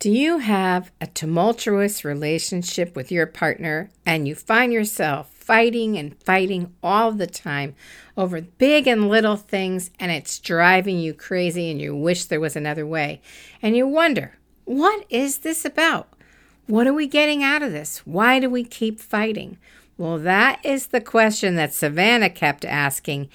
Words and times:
Do 0.00 0.12
you 0.12 0.38
have 0.38 0.92
a 1.00 1.08
tumultuous 1.08 2.04
relationship 2.04 2.94
with 2.94 3.10
your 3.10 3.26
partner 3.26 3.90
and 4.06 4.28
you 4.28 4.36
find 4.36 4.72
yourself 4.72 5.28
fighting 5.28 5.98
and 5.98 6.16
fighting 6.22 6.72
all 6.84 7.10
the 7.10 7.26
time 7.26 7.74
over 8.16 8.40
big 8.40 8.86
and 8.86 9.08
little 9.08 9.34
things 9.34 9.90
and 9.98 10.12
it's 10.12 10.38
driving 10.38 11.00
you 11.00 11.14
crazy 11.14 11.68
and 11.68 11.80
you 11.80 11.96
wish 11.96 12.26
there 12.26 12.38
was 12.38 12.54
another 12.54 12.86
way? 12.86 13.20
And 13.60 13.76
you 13.76 13.88
wonder, 13.88 14.38
what 14.66 15.04
is 15.10 15.38
this 15.38 15.64
about? 15.64 16.08
What 16.68 16.86
are 16.86 16.94
we 16.94 17.08
getting 17.08 17.42
out 17.42 17.64
of 17.64 17.72
this? 17.72 18.06
Why 18.06 18.38
do 18.38 18.48
we 18.48 18.62
keep 18.62 19.00
fighting? 19.00 19.58
Well, 19.96 20.18
that 20.18 20.64
is 20.64 20.86
the 20.86 21.00
question 21.00 21.56
that 21.56 21.74
Savannah 21.74 22.30
kept 22.30 22.64
asking, 22.64 23.30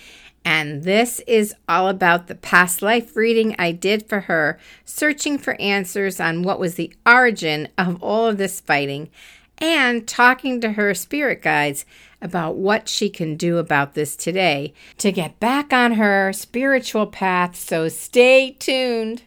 and 0.46 0.84
this 0.84 1.20
is 1.26 1.56
all 1.68 1.88
about 1.88 2.28
the 2.28 2.36
past 2.36 2.82
life 2.82 3.16
reading 3.16 3.56
I 3.58 3.72
did 3.72 4.08
for 4.08 4.22
her, 4.22 4.60
searching 4.86 5.38
for 5.38 5.60
answers 5.60 6.20
on 6.20 6.44
what 6.44 6.60
was 6.60 6.76
the 6.76 6.94
origin 7.06 7.70
of 7.78 8.02
all 8.04 8.28
of 8.28 8.38
this 8.38 8.60
fighting, 8.60 9.10
and 9.58 10.08
talking 10.08 10.60
to 10.62 10.74
her 10.74 10.94
spirit 10.94 11.42
guides 11.42 11.86
about 12.22 12.56
what 12.56 12.88
she 12.90 13.10
can 13.10 13.36
do 13.36 13.58
about 13.58 13.94
this 13.94 14.16
today 14.16 14.74
to 14.98 15.12
get 15.12 15.40
back 15.40 15.72
on 15.74 15.94
her 15.94 16.32
spiritual 16.34 17.08
path. 17.08 17.56
So 17.56 17.90
stay 17.90 18.52
tuned. 18.60 19.24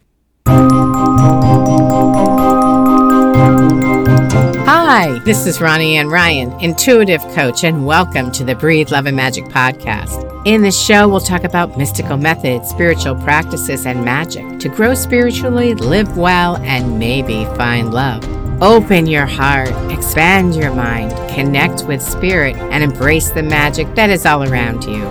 Hi, 4.69 5.21
this 5.21 5.47
is 5.47 5.61
Ronnie 5.61 5.97
Ann 5.97 6.09
Ryan, 6.09 6.51
intuitive 6.61 7.23
coach, 7.37 7.63
and 7.63 7.87
welcome 7.87 8.33
to 8.33 8.43
the 8.43 8.57
Breathe 8.57 8.91
Love 8.91 9.07
and 9.07 9.17
Magic 9.17 9.45
podcast. 9.45 10.45
In 10.45 10.63
this 10.63 10.77
show, 10.77 11.09
we'll 11.09 11.21
talk 11.21 11.45
about 11.45 11.79
mystical 11.79 12.17
methods, 12.17 12.69
spiritual 12.69 13.15
practices, 13.15 13.87
and 13.87 14.05
magic 14.05 14.59
to 14.59 14.69
grow 14.69 14.95
spiritually, 14.95 15.77
live 15.77 16.19
well, 16.19 16.57
and 16.63 16.99
maybe 16.99 17.45
find 17.55 17.95
love. 17.95 18.25
Open 18.61 19.07
your 19.07 19.25
heart, 19.25 19.71
expand 19.93 20.57
your 20.57 20.75
mind, 20.75 21.13
connect 21.33 21.85
with 21.85 22.03
spirit, 22.03 22.57
and 22.57 22.83
embrace 22.83 23.31
the 23.31 23.45
magic 23.45 23.95
that 23.95 24.11
is 24.11 24.27
all 24.27 24.43
around 24.43 24.83
you. 24.83 25.05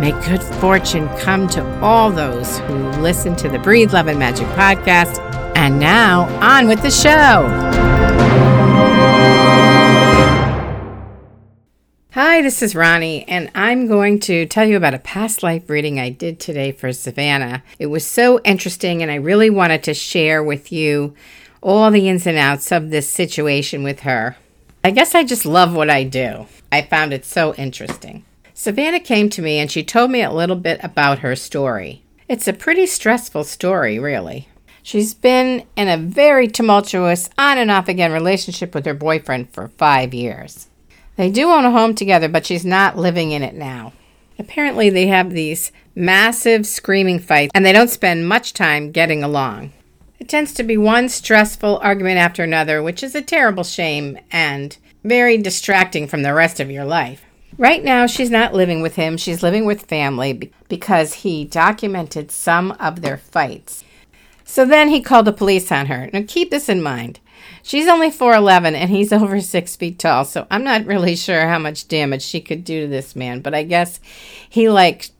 May 0.00 0.12
good 0.26 0.42
fortune 0.42 1.08
come 1.18 1.46
to 1.48 1.80
all 1.82 2.10
those 2.10 2.58
who 2.60 2.88
listen 3.02 3.36
to 3.36 3.50
the 3.50 3.58
Breathe 3.58 3.92
Love 3.92 4.06
and 4.06 4.18
Magic 4.18 4.46
podcast. 4.56 5.18
And 5.56 5.78
now, 5.78 6.22
on 6.42 6.68
with 6.68 6.80
the 6.80 6.90
show. 6.90 8.13
Hi, 12.14 12.42
this 12.42 12.62
is 12.62 12.76
Ronnie, 12.76 13.26
and 13.26 13.50
I'm 13.56 13.88
going 13.88 14.20
to 14.20 14.46
tell 14.46 14.64
you 14.64 14.76
about 14.76 14.94
a 14.94 15.00
past 15.00 15.42
life 15.42 15.68
reading 15.68 15.98
I 15.98 16.10
did 16.10 16.38
today 16.38 16.70
for 16.70 16.92
Savannah. 16.92 17.64
It 17.80 17.86
was 17.86 18.06
so 18.06 18.40
interesting, 18.42 19.02
and 19.02 19.10
I 19.10 19.16
really 19.16 19.50
wanted 19.50 19.82
to 19.82 19.94
share 19.94 20.40
with 20.40 20.70
you 20.70 21.16
all 21.60 21.90
the 21.90 22.08
ins 22.08 22.24
and 22.24 22.38
outs 22.38 22.70
of 22.70 22.90
this 22.90 23.10
situation 23.10 23.82
with 23.82 24.02
her. 24.02 24.36
I 24.84 24.92
guess 24.92 25.16
I 25.16 25.24
just 25.24 25.44
love 25.44 25.74
what 25.74 25.90
I 25.90 26.04
do. 26.04 26.46
I 26.70 26.82
found 26.82 27.12
it 27.12 27.24
so 27.24 27.52
interesting. 27.54 28.24
Savannah 28.54 29.00
came 29.00 29.28
to 29.30 29.42
me 29.42 29.58
and 29.58 29.68
she 29.68 29.82
told 29.82 30.12
me 30.12 30.22
a 30.22 30.30
little 30.30 30.54
bit 30.54 30.78
about 30.84 31.18
her 31.18 31.34
story. 31.34 32.04
It's 32.28 32.46
a 32.46 32.52
pretty 32.52 32.86
stressful 32.86 33.42
story, 33.42 33.98
really. 33.98 34.46
She's 34.84 35.14
been 35.14 35.66
in 35.74 35.88
a 35.88 35.96
very 35.96 36.46
tumultuous, 36.46 37.28
on 37.36 37.58
and 37.58 37.72
off 37.72 37.88
again 37.88 38.12
relationship 38.12 38.72
with 38.72 38.86
her 38.86 38.94
boyfriend 38.94 39.52
for 39.52 39.66
five 39.66 40.14
years. 40.14 40.68
They 41.16 41.30
do 41.30 41.50
own 41.50 41.64
a 41.64 41.70
home 41.70 41.94
together, 41.94 42.28
but 42.28 42.46
she's 42.46 42.64
not 42.64 42.98
living 42.98 43.32
in 43.32 43.42
it 43.42 43.54
now. 43.54 43.92
Apparently, 44.38 44.90
they 44.90 45.06
have 45.06 45.30
these 45.30 45.70
massive 45.94 46.66
screaming 46.66 47.20
fights, 47.20 47.52
and 47.54 47.64
they 47.64 47.72
don't 47.72 47.90
spend 47.90 48.28
much 48.28 48.52
time 48.52 48.90
getting 48.90 49.22
along. 49.22 49.72
It 50.18 50.28
tends 50.28 50.52
to 50.54 50.62
be 50.62 50.76
one 50.76 51.08
stressful 51.08 51.78
argument 51.78 52.18
after 52.18 52.42
another, 52.42 52.82
which 52.82 53.02
is 53.02 53.14
a 53.14 53.22
terrible 53.22 53.64
shame 53.64 54.18
and 54.30 54.76
very 55.04 55.36
distracting 55.36 56.08
from 56.08 56.22
the 56.22 56.34
rest 56.34 56.60
of 56.60 56.70
your 56.70 56.84
life. 56.84 57.24
Right 57.58 57.84
now, 57.84 58.06
she's 58.06 58.30
not 58.30 58.54
living 58.54 58.82
with 58.82 58.96
him. 58.96 59.16
She's 59.16 59.42
living 59.42 59.64
with 59.64 59.82
family 59.82 60.50
because 60.68 61.14
he 61.14 61.44
documented 61.44 62.32
some 62.32 62.72
of 62.80 63.00
their 63.00 63.18
fights. 63.18 63.84
So 64.44 64.64
then 64.64 64.88
he 64.88 65.00
called 65.00 65.26
the 65.26 65.32
police 65.32 65.70
on 65.70 65.86
her. 65.86 66.10
Now, 66.12 66.24
keep 66.26 66.50
this 66.50 66.68
in 66.68 66.82
mind. 66.82 67.20
She's 67.62 67.88
only 67.88 68.10
4'11 68.10 68.74
and 68.74 68.90
he's 68.90 69.12
over 69.12 69.40
six 69.40 69.76
feet 69.76 69.98
tall, 69.98 70.24
so 70.24 70.46
I'm 70.50 70.64
not 70.64 70.86
really 70.86 71.16
sure 71.16 71.48
how 71.48 71.58
much 71.58 71.88
damage 71.88 72.22
she 72.22 72.40
could 72.40 72.64
do 72.64 72.82
to 72.82 72.88
this 72.88 73.16
man, 73.16 73.40
but 73.40 73.54
I 73.54 73.62
guess 73.62 74.00
he 74.48 74.68
like 74.68 75.10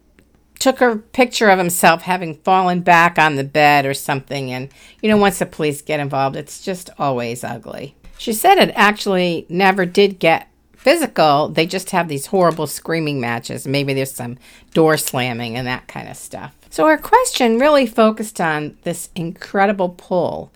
took 0.59 0.81
a 0.81 0.97
picture 0.97 1.51
of 1.51 1.59
himself 1.59 2.03
having 2.03 2.37
fallen 2.37 2.81
back 2.81 3.19
on 3.19 3.37
the 3.37 3.45
bed 3.45 3.85
or 3.85 3.95
something. 3.95 4.51
And, 4.51 4.71
you 5.03 5.11
know, 5.11 5.17
once 5.17 5.39
the 5.39 5.47
police 5.47 5.83
get 5.83 6.01
involved, 6.01 6.37
it's 6.37 6.65
just 6.65 6.91
always 6.99 7.45
ugly. 7.45 7.97
She 8.17 8.33
said 8.33 8.59
it 8.59 8.73
actually 8.75 9.47
never 9.49 9.85
did 9.85 10.19
get 10.19 10.49
physical. 10.85 11.49
They 11.49 11.67
just 11.67 11.91
have 11.91 12.09
these 12.09 12.27
horrible 12.27 12.67
screaming 12.67 13.21
matches. 13.21 13.67
Maybe 13.67 13.95
there's 13.95 14.13
some 14.13 14.39
door 14.73 14.97
slamming 14.97 15.57
and 15.57 15.67
that 15.67 15.89
kind 15.89 16.09
of 16.09 16.17
stuff. 16.17 16.57
So 16.71 16.87
her 16.87 16.99
question 16.99 17.59
really 17.59 17.87
focused 17.87 18.41
on 18.41 18.77
this 18.83 19.09
incredible 19.15 19.91
pull 19.91 20.53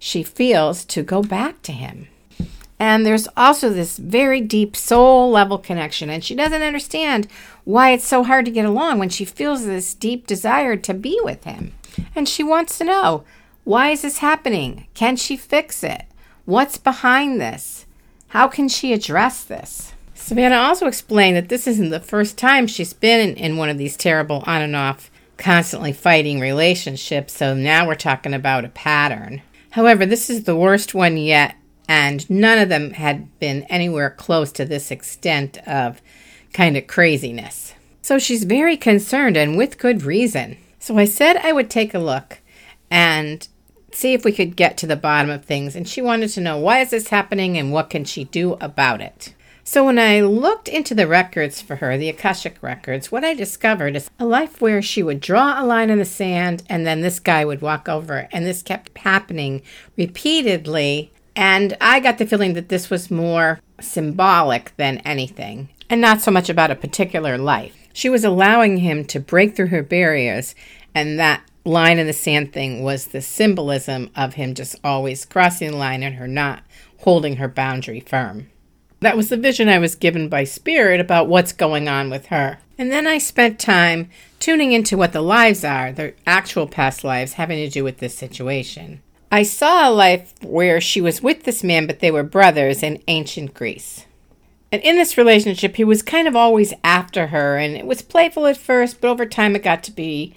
she 0.00 0.24
feels 0.24 0.84
to 0.86 1.04
go 1.04 1.22
back 1.22 1.62
to 1.62 1.72
him. 1.72 2.08
And 2.80 3.04
there's 3.04 3.28
also 3.36 3.68
this 3.68 3.98
very 3.98 4.40
deep 4.40 4.74
soul 4.74 5.30
level 5.30 5.58
connection. 5.58 6.08
And 6.08 6.24
she 6.24 6.34
doesn't 6.34 6.62
understand 6.62 7.28
why 7.64 7.90
it's 7.90 8.06
so 8.06 8.24
hard 8.24 8.46
to 8.46 8.50
get 8.50 8.64
along 8.64 8.98
when 8.98 9.10
she 9.10 9.26
feels 9.26 9.66
this 9.66 9.92
deep 9.92 10.26
desire 10.26 10.76
to 10.76 10.94
be 10.94 11.20
with 11.22 11.44
him. 11.44 11.74
And 12.16 12.26
she 12.26 12.42
wants 12.42 12.78
to 12.78 12.84
know 12.84 13.24
why 13.64 13.90
is 13.90 14.00
this 14.00 14.18
happening? 14.18 14.86
Can 14.94 15.16
she 15.16 15.36
fix 15.36 15.84
it? 15.84 16.06
What's 16.46 16.78
behind 16.78 17.38
this? 17.38 17.84
How 18.28 18.48
can 18.48 18.68
she 18.68 18.94
address 18.94 19.44
this? 19.44 19.92
Savannah 20.14 20.56
also 20.56 20.86
explained 20.86 21.36
that 21.36 21.50
this 21.50 21.66
isn't 21.66 21.90
the 21.90 22.00
first 22.00 22.38
time 22.38 22.66
she's 22.66 22.94
been 22.94 23.30
in, 23.30 23.36
in 23.36 23.56
one 23.58 23.68
of 23.68 23.76
these 23.76 23.96
terrible 23.96 24.42
on 24.46 24.62
and 24.62 24.74
off, 24.74 25.10
constantly 25.36 25.92
fighting 25.92 26.40
relationships. 26.40 27.34
So 27.34 27.52
now 27.52 27.86
we're 27.86 27.94
talking 27.94 28.32
about 28.32 28.64
a 28.64 28.68
pattern. 28.70 29.42
However, 29.70 30.04
this 30.04 30.28
is 30.28 30.44
the 30.44 30.56
worst 30.56 30.94
one 30.94 31.16
yet, 31.16 31.56
and 31.88 32.28
none 32.28 32.58
of 32.58 32.68
them 32.68 32.92
had 32.92 33.38
been 33.38 33.64
anywhere 33.64 34.10
close 34.10 34.52
to 34.52 34.64
this 34.64 34.90
extent 34.90 35.58
of 35.66 36.00
kind 36.52 36.76
of 36.76 36.86
craziness. 36.86 37.74
So 38.02 38.18
she's 38.18 38.44
very 38.44 38.76
concerned, 38.76 39.36
and 39.36 39.56
with 39.56 39.78
good 39.78 40.02
reason. 40.02 40.56
So 40.78 40.96
I 40.98 41.04
said 41.04 41.36
I 41.36 41.52
would 41.52 41.70
take 41.70 41.94
a 41.94 41.98
look 41.98 42.38
and 42.90 43.46
see 43.92 44.14
if 44.14 44.24
we 44.24 44.32
could 44.32 44.56
get 44.56 44.76
to 44.78 44.86
the 44.86 44.96
bottom 44.96 45.30
of 45.30 45.44
things. 45.44 45.76
And 45.76 45.86
she 45.88 46.00
wanted 46.00 46.28
to 46.30 46.40
know 46.40 46.58
why 46.58 46.80
is 46.80 46.90
this 46.90 47.08
happening 47.08 47.58
and 47.58 47.72
what 47.72 47.90
can 47.90 48.04
she 48.04 48.24
do 48.24 48.54
about 48.60 49.00
it. 49.00 49.34
So 49.62 49.84
when 49.84 49.98
I 49.98 50.20
looked 50.20 50.68
into 50.68 50.94
the 50.94 51.06
records 51.06 51.60
for 51.60 51.76
her, 51.76 51.96
the 51.96 52.08
Akashic 52.08 52.56
records, 52.62 53.12
what 53.12 53.24
I 53.24 53.34
discovered 53.34 53.94
is 53.94 54.10
a 54.18 54.24
life 54.24 54.60
where 54.60 54.82
she 54.82 55.02
would 55.02 55.20
draw 55.20 55.62
a 55.62 55.64
line 55.64 55.90
in 55.90 55.98
the 55.98 56.04
sand 56.04 56.62
and 56.68 56.86
then 56.86 57.00
this 57.00 57.20
guy 57.20 57.44
would 57.44 57.60
walk 57.60 57.88
over. 57.88 58.28
And 58.32 58.46
this 58.46 58.62
kept 58.62 58.96
happening 58.98 59.62
repeatedly. 59.96 61.12
And 61.36 61.76
I 61.80 62.00
got 62.00 62.18
the 62.18 62.26
feeling 62.26 62.54
that 62.54 62.68
this 62.68 62.90
was 62.90 63.10
more 63.10 63.60
symbolic 63.80 64.74
than 64.76 64.98
anything 64.98 65.68
and 65.90 66.00
not 66.00 66.20
so 66.20 66.30
much 66.30 66.48
about 66.48 66.70
a 66.70 66.76
particular 66.76 67.36
life. 67.36 67.76
She 67.92 68.08
was 68.08 68.24
allowing 68.24 68.78
him 68.78 69.04
to 69.06 69.18
break 69.18 69.56
through 69.56 69.66
her 69.66 69.82
barriers, 69.82 70.54
and 70.94 71.18
that 71.18 71.42
line 71.64 71.98
in 71.98 72.06
the 72.06 72.12
sand 72.12 72.52
thing 72.52 72.82
was 72.82 73.06
the 73.06 73.20
symbolism 73.20 74.10
of 74.14 74.34
him 74.34 74.54
just 74.54 74.76
always 74.84 75.24
crossing 75.24 75.72
the 75.72 75.76
line 75.76 76.02
and 76.02 76.14
her 76.14 76.28
not 76.28 76.62
holding 77.00 77.36
her 77.36 77.48
boundary 77.48 78.00
firm. 78.00 78.48
That 79.00 79.16
was 79.16 79.30
the 79.30 79.36
vision 79.36 79.68
I 79.68 79.78
was 79.78 79.94
given 79.94 80.28
by 80.28 80.44
Spirit 80.44 81.00
about 81.00 81.26
what's 81.26 81.52
going 81.52 81.88
on 81.88 82.10
with 82.10 82.26
her. 82.26 82.58
And 82.76 82.92
then 82.92 83.06
I 83.06 83.18
spent 83.18 83.58
time 83.58 84.10
tuning 84.38 84.72
into 84.72 84.96
what 84.96 85.12
the 85.12 85.22
lives 85.22 85.64
are, 85.64 85.90
their 85.90 86.14
actual 86.26 86.66
past 86.66 87.02
lives 87.02 87.34
having 87.34 87.58
to 87.58 87.68
do 87.68 87.82
with 87.82 87.98
this 87.98 88.14
situation. 88.14 89.00
I 89.32 89.42
saw 89.42 89.88
a 89.88 89.92
life 89.92 90.34
where 90.42 90.80
she 90.80 91.00
was 91.00 91.22
with 91.22 91.44
this 91.44 91.64
man, 91.64 91.86
but 91.86 92.00
they 92.00 92.10
were 92.10 92.22
brothers 92.22 92.82
in 92.82 93.02
ancient 93.08 93.54
Greece. 93.54 94.04
And 94.72 94.82
in 94.82 94.96
this 94.96 95.16
relationship, 95.16 95.76
he 95.76 95.84
was 95.84 96.02
kind 96.02 96.28
of 96.28 96.36
always 96.36 96.74
after 96.84 97.28
her, 97.28 97.56
and 97.56 97.76
it 97.76 97.86
was 97.86 98.02
playful 98.02 98.46
at 98.46 98.56
first, 98.56 99.00
but 99.00 99.08
over 99.08 99.26
time 99.26 99.56
it 99.56 99.62
got 99.62 99.82
to 99.84 99.92
be 99.92 100.34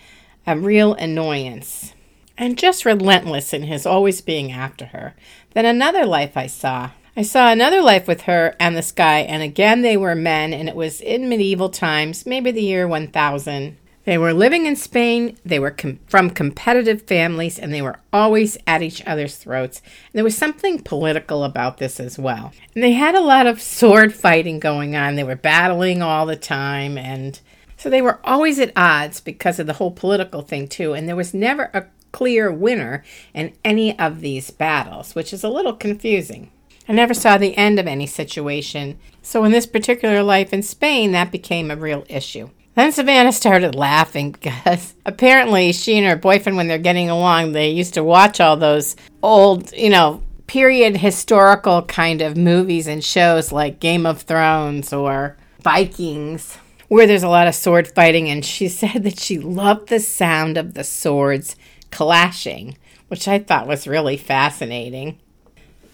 a 0.48 0.57
real 0.57 0.94
annoyance. 0.94 1.94
And 2.38 2.57
just 2.57 2.86
relentless 2.86 3.54
in 3.54 3.63
his 3.63 3.86
always 3.86 4.21
being 4.21 4.51
after 4.51 4.86
her. 4.86 5.16
Then 5.54 5.66
another 5.66 6.06
life 6.06 6.36
I 6.36 6.48
saw 6.48 6.92
I 7.15 7.21
saw 7.21 7.51
another 7.51 7.83
life 7.83 8.07
with 8.07 8.21
her 8.21 8.56
and 8.60 8.75
this 8.75 8.92
guy, 8.92 9.19
and 9.19 9.44
again 9.44 9.83
they 9.83 9.95
were 9.95 10.15
men, 10.15 10.51
and 10.51 10.68
it 10.68 10.75
was 10.75 11.00
in 11.00 11.30
medieval 11.30 11.69
times, 11.69 12.25
maybe 12.25 12.50
the 12.50 12.63
year 12.63 12.88
1000. 12.88 13.77
They 14.06 14.18
were 14.18 14.33
living 14.33 14.65
in 14.65 14.75
Spain, 14.75 15.38
they 15.45 15.60
were 15.60 15.69
com- 15.69 16.00
from 16.07 16.31
competitive 16.31 17.04
families, 17.04 17.60
and 17.60 17.71
they 17.71 17.83
were 17.83 18.00
always 18.12 18.57
at 18.65 18.81
each 18.81 19.06
other's 19.06 19.36
throats. 19.36 19.80
And 19.86 20.13
there 20.13 20.24
was 20.24 20.36
something 20.36 20.80
political 20.80 21.44
about 21.44 21.77
this 21.77 22.00
as 22.00 22.18
well. 22.18 22.51
And 22.74 22.83
they 22.83 22.94
had 22.94 23.13
a 23.13 23.21
lot 23.21 23.45
of 23.45 23.62
sword 23.62 24.16
fighting 24.16 24.59
going 24.59 24.95
on, 24.95 25.16
they 25.16 25.24
were 25.24 25.36
battling 25.36 26.01
all 26.01 26.25
the 26.25 26.36
time, 26.36 26.98
and 26.98 27.39
so 27.77 27.92
they 27.92 28.01
were 28.01 28.21
always 28.24 28.57
at 28.57 28.71
odds 28.75 29.21
because 29.21 29.59
of 29.59 29.68
the 29.68 29.74
whole 29.74 29.92
political 29.92 30.42
thing, 30.42 30.68
too. 30.68 30.94
And 30.94 31.07
there 31.07 31.16
was 31.16 31.31
never 31.31 31.69
a 31.75 31.86
clear 32.12 32.51
winner 32.51 33.04
in 33.36 33.54
any 33.63 33.98
of 34.00 34.21
these 34.21 34.50
battles, 34.50 35.13
which 35.13 35.31
is 35.31 35.44
a 35.44 35.50
little 35.50 35.74
confusing. 35.74 36.50
I 36.88 36.94
never 36.94 37.13
saw 37.13 37.38
the 37.38 37.56
end 37.56 37.80
of 37.80 37.88
any 37.88 38.07
situation, 38.07 39.00
so 39.21 39.44
in 39.45 39.51
this 39.51 39.65
particular 39.65 40.21
life 40.21 40.51
in 40.51 40.63
Spain, 40.63 41.12
that 41.13 41.31
became 41.31 41.71
a 41.71 41.75
real 41.75 42.03
issue. 42.09 42.50
Then 42.75 42.91
Savannah 42.91 43.31
started 43.31 43.75
laughing 43.75 44.31
because 44.41 44.95
apparently 45.06 45.71
she 45.71 45.97
and 45.97 46.07
her 46.07 46.15
boyfriend, 46.15 46.57
when 46.57 46.68
they're 46.68 46.77
getting 46.77 47.09
along, 47.09 47.51
they 47.51 47.69
used 47.69 47.94
to 47.94 48.03
watch 48.03 48.39
all 48.39 48.57
those 48.57 48.95
old, 49.21 49.71
you 49.74 49.89
know, 49.89 50.24
period 50.47 50.97
historical 50.97 51.83
kind 51.83 52.21
of 52.21 52.38
movies 52.38 52.88
and 52.88 53.03
shows 53.03 53.51
like 53.51 53.80
Game 53.80 54.06
of 54.06 54.21
Thrones 54.21 54.91
or 54.91 55.38
Vikings, 55.62 56.57
where 56.89 57.07
there's 57.07 57.24
a 57.24 57.30
lot 57.30 57.47
of 57.47 57.56
sword 57.56 57.88
fighting. 57.88 58.30
And 58.30 58.44
she 58.44 58.68
said 58.69 59.03
that 59.03 59.19
she 59.19 59.38
loved 59.38 59.89
the 59.89 60.00
sound 60.00 60.57
of 60.57 60.74
the 60.74 60.83
swords 60.83 61.56
clashing, 61.91 62.77
which 63.07 63.27
I 63.27 63.39
thought 63.39 63.68
was 63.68 63.88
really 63.88 64.18
fascinating. 64.18 65.19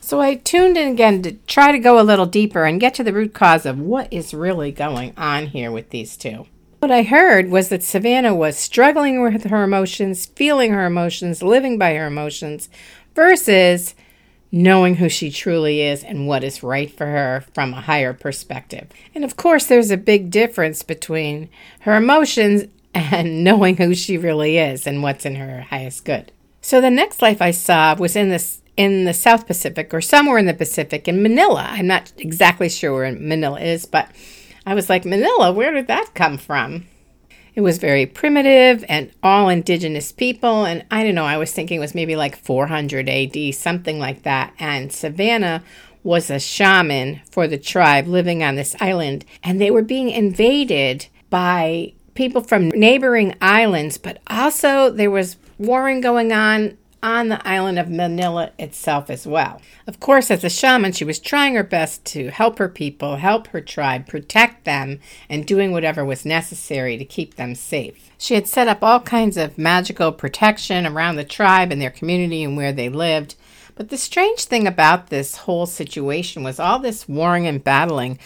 So 0.01 0.21
I 0.21 0.35
tuned 0.35 0.77
in 0.77 0.87
again 0.91 1.21
to 1.23 1.33
try 1.47 1.71
to 1.71 1.79
go 1.79 1.99
a 1.99 2.03
little 2.03 2.25
deeper 2.25 2.65
and 2.65 2.79
get 2.79 2.93
to 2.95 3.03
the 3.03 3.13
root 3.13 3.33
cause 3.33 3.65
of 3.65 3.79
what 3.79 4.11
is 4.11 4.33
really 4.33 4.71
going 4.71 5.13
on 5.17 5.47
here 5.47 5.71
with 5.71 5.89
these 5.89 6.17
two. 6.17 6.47
What 6.79 6.91
I 6.91 7.03
heard 7.03 7.49
was 7.49 7.69
that 7.69 7.83
Savannah 7.83 8.33
was 8.33 8.57
struggling 8.57 9.21
with 9.21 9.43
her 9.45 9.63
emotions, 9.63 10.25
feeling 10.25 10.71
her 10.71 10.85
emotions, 10.85 11.43
living 11.43 11.77
by 11.77 11.93
her 11.95 12.07
emotions, 12.07 12.69
versus 13.13 13.95
knowing 14.51 14.95
who 14.95 15.09
she 15.09 15.29
truly 15.29 15.81
is 15.81 16.03
and 16.03 16.27
what 16.27 16.43
is 16.43 16.63
right 16.63 16.89
for 16.89 17.05
her 17.05 17.43
from 17.53 17.73
a 17.73 17.81
higher 17.81 18.13
perspective. 18.13 18.87
And 19.13 19.23
of 19.23 19.35
course, 19.35 19.65
there's 19.65 19.91
a 19.91 19.97
big 19.97 20.31
difference 20.31 20.81
between 20.81 21.49
her 21.81 21.95
emotions 21.95 22.63
and 22.93 23.43
knowing 23.43 23.77
who 23.77 23.93
she 23.93 24.17
really 24.17 24.57
is 24.57 24.87
and 24.87 25.03
what's 25.03 25.25
in 25.25 25.35
her 25.35 25.61
highest 25.61 26.05
good. 26.05 26.31
So 26.61 26.81
the 26.81 26.89
next 26.89 27.21
life 27.21 27.41
I 27.41 27.51
saw 27.51 27.95
was 27.95 28.15
in 28.15 28.29
this 28.29 28.61
in 28.79 29.03
the 29.03 29.13
South 29.13 29.45
Pacific 29.45 29.93
or 29.93 29.99
somewhere 29.99 30.37
in 30.37 30.45
the 30.45 30.53
Pacific 30.53 31.05
in 31.09 31.21
Manila. 31.21 31.67
I'm 31.69 31.87
not 31.87 32.13
exactly 32.17 32.69
sure 32.69 32.93
where 32.93 33.11
Manila 33.11 33.59
is, 33.59 33.85
but 33.85 34.09
I 34.65 34.73
was 34.73 34.89
like, 34.89 35.03
Manila, 35.03 35.51
where 35.51 35.73
did 35.73 35.87
that 35.87 36.15
come 36.15 36.37
from? 36.37 36.85
It 37.55 37.59
was 37.59 37.77
very 37.77 38.05
primitive 38.05 38.85
and 38.87 39.11
all 39.21 39.49
indigenous 39.49 40.13
people. 40.13 40.63
And 40.63 40.85
I 40.89 41.03
don't 41.03 41.13
know, 41.13 41.25
I 41.25 41.35
was 41.35 41.51
thinking 41.51 41.75
it 41.75 41.81
was 41.81 41.93
maybe 41.93 42.15
like 42.15 42.37
400 42.37 43.09
AD, 43.09 43.53
something 43.53 43.99
like 43.99 44.23
that. 44.23 44.53
And 44.59 44.93
Savannah 44.93 45.61
was 46.01 46.29
a 46.29 46.39
shaman 46.39 47.19
for 47.29 47.47
the 47.47 47.57
tribe 47.57 48.07
living 48.07 48.43
on 48.43 48.55
this 48.55 48.77
island. 48.79 49.25
And 49.43 49.59
they 49.59 49.71
were 49.71 49.81
being 49.81 50.09
invaded 50.09 51.07
by 51.29 51.91
people 52.13 52.41
from 52.41 52.69
neighboring 52.69 53.35
islands, 53.41 53.97
but 53.97 54.21
also 54.27 54.89
there 54.89 55.11
was 55.11 55.35
warring 55.57 55.99
going 55.99 56.31
on 56.31 56.77
on 57.01 57.29
the 57.29 57.47
island 57.47 57.79
of 57.79 57.89
Manila 57.89 58.51
itself 58.59 59.09
as 59.09 59.25
well. 59.25 59.61
Of 59.87 59.99
course, 59.99 60.29
as 60.29 60.43
a 60.43 60.49
shaman, 60.49 60.91
she 60.91 61.05
was 61.05 61.19
trying 61.19 61.55
her 61.55 61.63
best 61.63 62.05
to 62.07 62.29
help 62.29 62.59
her 62.59 62.69
people, 62.69 63.17
help 63.17 63.47
her 63.47 63.61
tribe, 63.61 64.07
protect 64.07 64.65
them, 64.65 64.99
and 65.29 65.45
doing 65.45 65.71
whatever 65.71 66.03
was 66.03 66.25
necessary 66.25 66.97
to 66.97 67.05
keep 67.05 67.35
them 67.35 67.55
safe. 67.55 68.09
She 68.17 68.35
had 68.35 68.47
set 68.47 68.67
up 68.67 68.83
all 68.83 68.99
kinds 68.99 69.37
of 69.37 69.57
magical 69.57 70.11
protection 70.11 70.85
around 70.85 71.15
the 71.15 71.23
tribe 71.23 71.71
and 71.71 71.81
their 71.81 71.89
community 71.89 72.43
and 72.43 72.57
where 72.57 72.73
they 72.73 72.89
lived. 72.89 73.35
But 73.75 73.87
the 73.87 73.97
strange 73.97 74.43
thing 74.43 74.67
about 74.67 75.07
this 75.07 75.37
whole 75.37 75.65
situation 75.65 76.43
was 76.43 76.59
all 76.59 76.79
this 76.79 77.07
warring 77.07 77.47
and 77.47 77.63
battling 77.63 78.19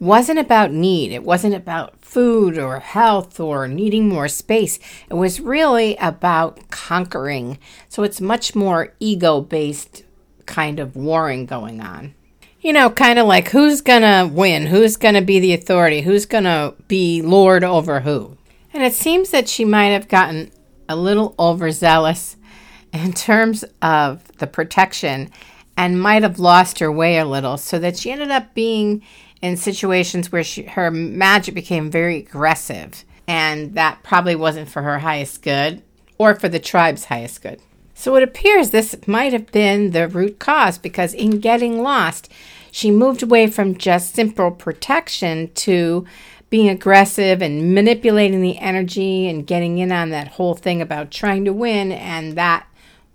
wasn't 0.00 0.38
about 0.38 0.72
need. 0.72 1.12
It 1.12 1.22
wasn't 1.22 1.54
about 1.54 2.02
food 2.02 2.58
or 2.58 2.80
health 2.80 3.38
or 3.38 3.68
needing 3.68 4.08
more 4.08 4.26
space. 4.26 4.78
It 5.10 5.14
was 5.14 5.40
really 5.40 5.96
about 5.98 6.70
conquering. 6.70 7.58
So 7.88 8.02
it's 8.02 8.20
much 8.20 8.54
more 8.54 8.94
ego 8.98 9.42
based 9.42 10.02
kind 10.46 10.80
of 10.80 10.96
warring 10.96 11.46
going 11.46 11.80
on. 11.80 12.14
You 12.62 12.72
know, 12.72 12.90
kind 12.90 13.18
of 13.18 13.26
like 13.26 13.48
who's 13.48 13.80
going 13.80 14.02
to 14.02 14.30
win? 14.32 14.66
Who's 14.66 14.96
going 14.96 15.14
to 15.14 15.22
be 15.22 15.38
the 15.38 15.54
authority? 15.54 16.00
Who's 16.00 16.26
going 16.26 16.44
to 16.44 16.74
be 16.88 17.22
lord 17.22 17.62
over 17.62 18.00
who? 18.00 18.36
And 18.72 18.82
it 18.82 18.94
seems 18.94 19.30
that 19.30 19.48
she 19.48 19.64
might 19.64 19.88
have 19.88 20.08
gotten 20.08 20.50
a 20.88 20.96
little 20.96 21.34
overzealous 21.38 22.36
in 22.92 23.12
terms 23.12 23.64
of 23.82 24.26
the 24.38 24.46
protection 24.46 25.30
and 25.76 26.00
might 26.00 26.22
have 26.22 26.38
lost 26.38 26.78
her 26.78 26.90
way 26.90 27.18
a 27.18 27.24
little 27.24 27.56
so 27.56 27.78
that 27.78 27.96
she 27.96 28.10
ended 28.10 28.30
up 28.30 28.52
being 28.54 29.02
in 29.42 29.56
situations 29.56 30.30
where 30.30 30.44
she, 30.44 30.64
her 30.64 30.90
magic 30.90 31.54
became 31.54 31.90
very 31.90 32.18
aggressive, 32.18 33.04
and 33.26 33.74
that 33.74 34.02
probably 34.02 34.36
wasn't 34.36 34.68
for 34.68 34.82
her 34.82 34.98
highest 34.98 35.42
good 35.42 35.82
or 36.18 36.34
for 36.34 36.48
the 36.48 36.58
tribe's 36.58 37.06
highest 37.06 37.42
good. 37.42 37.60
So 37.94 38.16
it 38.16 38.22
appears 38.22 38.70
this 38.70 38.96
might 39.06 39.32
have 39.32 39.52
been 39.52 39.90
the 39.90 40.08
root 40.08 40.38
cause 40.38 40.78
because 40.78 41.14
in 41.14 41.40
getting 41.40 41.82
lost, 41.82 42.30
she 42.70 42.90
moved 42.90 43.22
away 43.22 43.46
from 43.46 43.76
just 43.76 44.14
simple 44.14 44.50
protection 44.50 45.50
to 45.54 46.06
being 46.50 46.68
aggressive 46.68 47.40
and 47.42 47.74
manipulating 47.74 48.42
the 48.42 48.58
energy 48.58 49.28
and 49.28 49.46
getting 49.46 49.78
in 49.78 49.92
on 49.92 50.10
that 50.10 50.28
whole 50.28 50.54
thing 50.54 50.82
about 50.82 51.10
trying 51.10 51.44
to 51.44 51.52
win, 51.52 51.92
and 51.92 52.36
that 52.36 52.66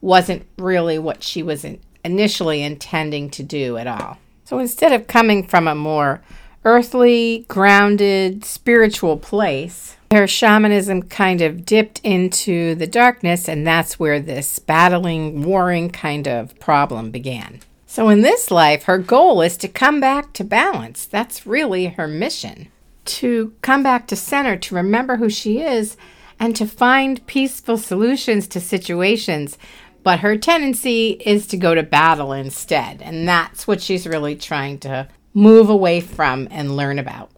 wasn't 0.02 0.46
really 0.58 0.98
what 0.98 1.24
she 1.24 1.44
was 1.44 1.66
initially 2.04 2.62
intending 2.62 3.30
to 3.32 3.44
do 3.44 3.78
at 3.78 3.88
all. 3.88 4.18
So 4.46 4.60
instead 4.60 4.94
of 4.94 5.08
coming 5.08 5.46
from 5.46 5.68
a 5.68 5.74
more 5.74 6.22
earthly, 6.64 7.46
grounded, 7.48 8.46
spiritual 8.46 9.18
place, 9.18 9.98
her 10.12 10.28
shamanism 10.28 11.02
kind 11.04 11.42
of 11.42 11.66
dipped 11.66 12.00
into 12.04 12.76
the 12.76 12.88
darkness, 12.88 13.50
and 13.50 13.66
that's 13.66 14.00
where 14.00 14.20
this 14.20 14.60
battling, 14.60 15.44
warring 15.44 15.90
kind 15.90 16.28
of 16.28 16.58
problem 16.60 17.10
began. 17.10 17.60
So 17.88 18.10
in 18.10 18.22
this 18.22 18.52
life, 18.52 18.84
her 18.84 19.00
goal 19.00 19.42
is 19.42 19.58
to 19.58 19.68
come 19.68 20.00
back 20.00 20.32
to 20.34 20.44
balance. 20.44 21.06
That's 21.06 21.48
really 21.48 21.88
her 21.88 22.08
mission. 22.08 22.68
To 23.06 23.54
come 23.62 23.82
back 23.82 24.08
to 24.08 24.16
center, 24.16 24.58
to 24.58 24.76
remember 24.76 25.18
who 25.18 25.30
she 25.30 25.62
is, 25.62 25.98
and 26.40 26.56
to 26.56 26.68
find 26.68 27.26
peaceful 27.26 27.78
solutions 27.78 28.48
to 28.50 28.60
situations 28.60 29.58
but 30.06 30.20
her 30.20 30.38
tendency 30.38 31.20
is 31.26 31.48
to 31.48 31.58
go 31.58 31.74
to 31.74 31.82
battle 31.82 32.32
instead. 32.32 33.02
And 33.02 33.28
that's 33.28 33.66
what 33.66 33.82
she's 33.82 34.06
really 34.06 34.36
trying 34.36 34.78
to 34.82 35.08
move 35.34 35.68
away 35.68 36.00
from 36.00 36.48
and 36.52 36.78
learn 36.78 37.00
about. 37.00 37.32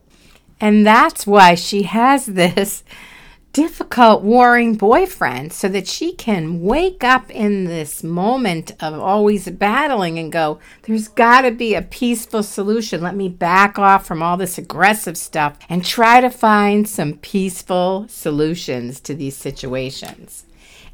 And 0.60 0.86
that's 0.86 1.26
why 1.26 1.56
she 1.56 1.84
has 1.84 2.26
this 2.26 2.84
difficult, 3.54 4.22
warring 4.22 4.76
boyfriend 4.76 5.54
so 5.54 5.70
that 5.70 5.88
she 5.88 6.12
can 6.12 6.62
wake 6.62 7.06
up 7.06 7.32
in 7.32 7.64
this 7.64 8.04
moment 8.04 8.72
of 8.82 9.00
always 9.00 9.50
battling 9.50 10.20
and 10.20 10.30
go, 10.30 10.60
There's 10.84 11.08
got 11.08 11.44
to 11.44 11.52
be 11.52 11.74
a 11.74 11.82
peaceful 11.82 12.44
solution. 12.44 13.02
Let 13.02 13.16
me 13.16 13.30
back 13.30 13.80
off 13.80 14.06
from 14.06 14.22
all 14.22 14.36
this 14.36 14.58
aggressive 14.58 15.18
stuff 15.18 15.58
and 15.70 15.86
try 15.86 16.20
to 16.20 16.30
find 16.30 16.86
some 16.86 17.14
peaceful 17.14 18.08
solutions 18.10 19.00
to 19.00 19.16
these 19.16 19.38
situations 19.38 20.44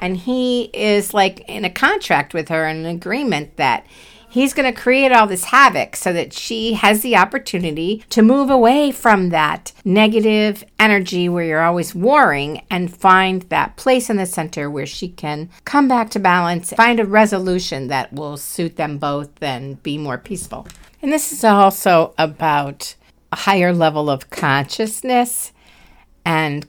and 0.04 0.18
he 0.18 0.64
is 0.74 1.14
like 1.14 1.40
in 1.48 1.64
a 1.64 1.70
contract 1.70 2.34
with 2.34 2.50
her, 2.50 2.66
an 2.66 2.86
agreement 2.86 3.56
that 3.56 3.88
he's 4.30 4.54
going 4.54 4.72
to 4.72 4.78
create 4.78 5.14
all 5.14 5.28
this 5.28 5.46
havoc 5.46 5.96
so 5.96 6.12
that 6.12 6.34
she 6.34 6.74
has 6.74 7.02
the 7.04 7.16
opportunity 7.16 8.04
to 8.10 8.22
move 8.22 8.50
away 8.50 8.92
from 8.92 9.30
that 9.30 9.72
negative 9.86 10.62
energy 10.78 11.30
where 11.30 11.46
you're 11.46 11.62
always 11.62 11.96
warring 11.96 12.62
and 12.70 12.94
find 12.94 13.44
that 13.44 13.78
place 13.78 14.10
in 14.10 14.18
the 14.18 14.26
center 14.26 14.70
where 14.70 14.86
she 14.86 15.08
can 15.08 15.50
come 15.64 15.88
back 15.88 16.10
to 16.10 16.20
balance, 16.20 16.74
find 16.74 17.00
a 17.00 17.06
resolution 17.06 17.88
that 17.88 18.12
will 18.12 18.36
suit 18.36 18.76
them 18.76 18.98
both 18.98 19.42
and 19.42 19.82
be 19.84 19.98
more 19.98 20.18
peaceful. 20.18 20.68
And 21.02 21.14
this 21.14 21.32
is 21.32 21.46
also 21.46 22.14
about 22.18 22.96
a 23.32 23.38
higher 23.38 23.72
level 23.72 24.10
of 24.10 24.30
consciousness 24.30 25.54
and 26.26 26.66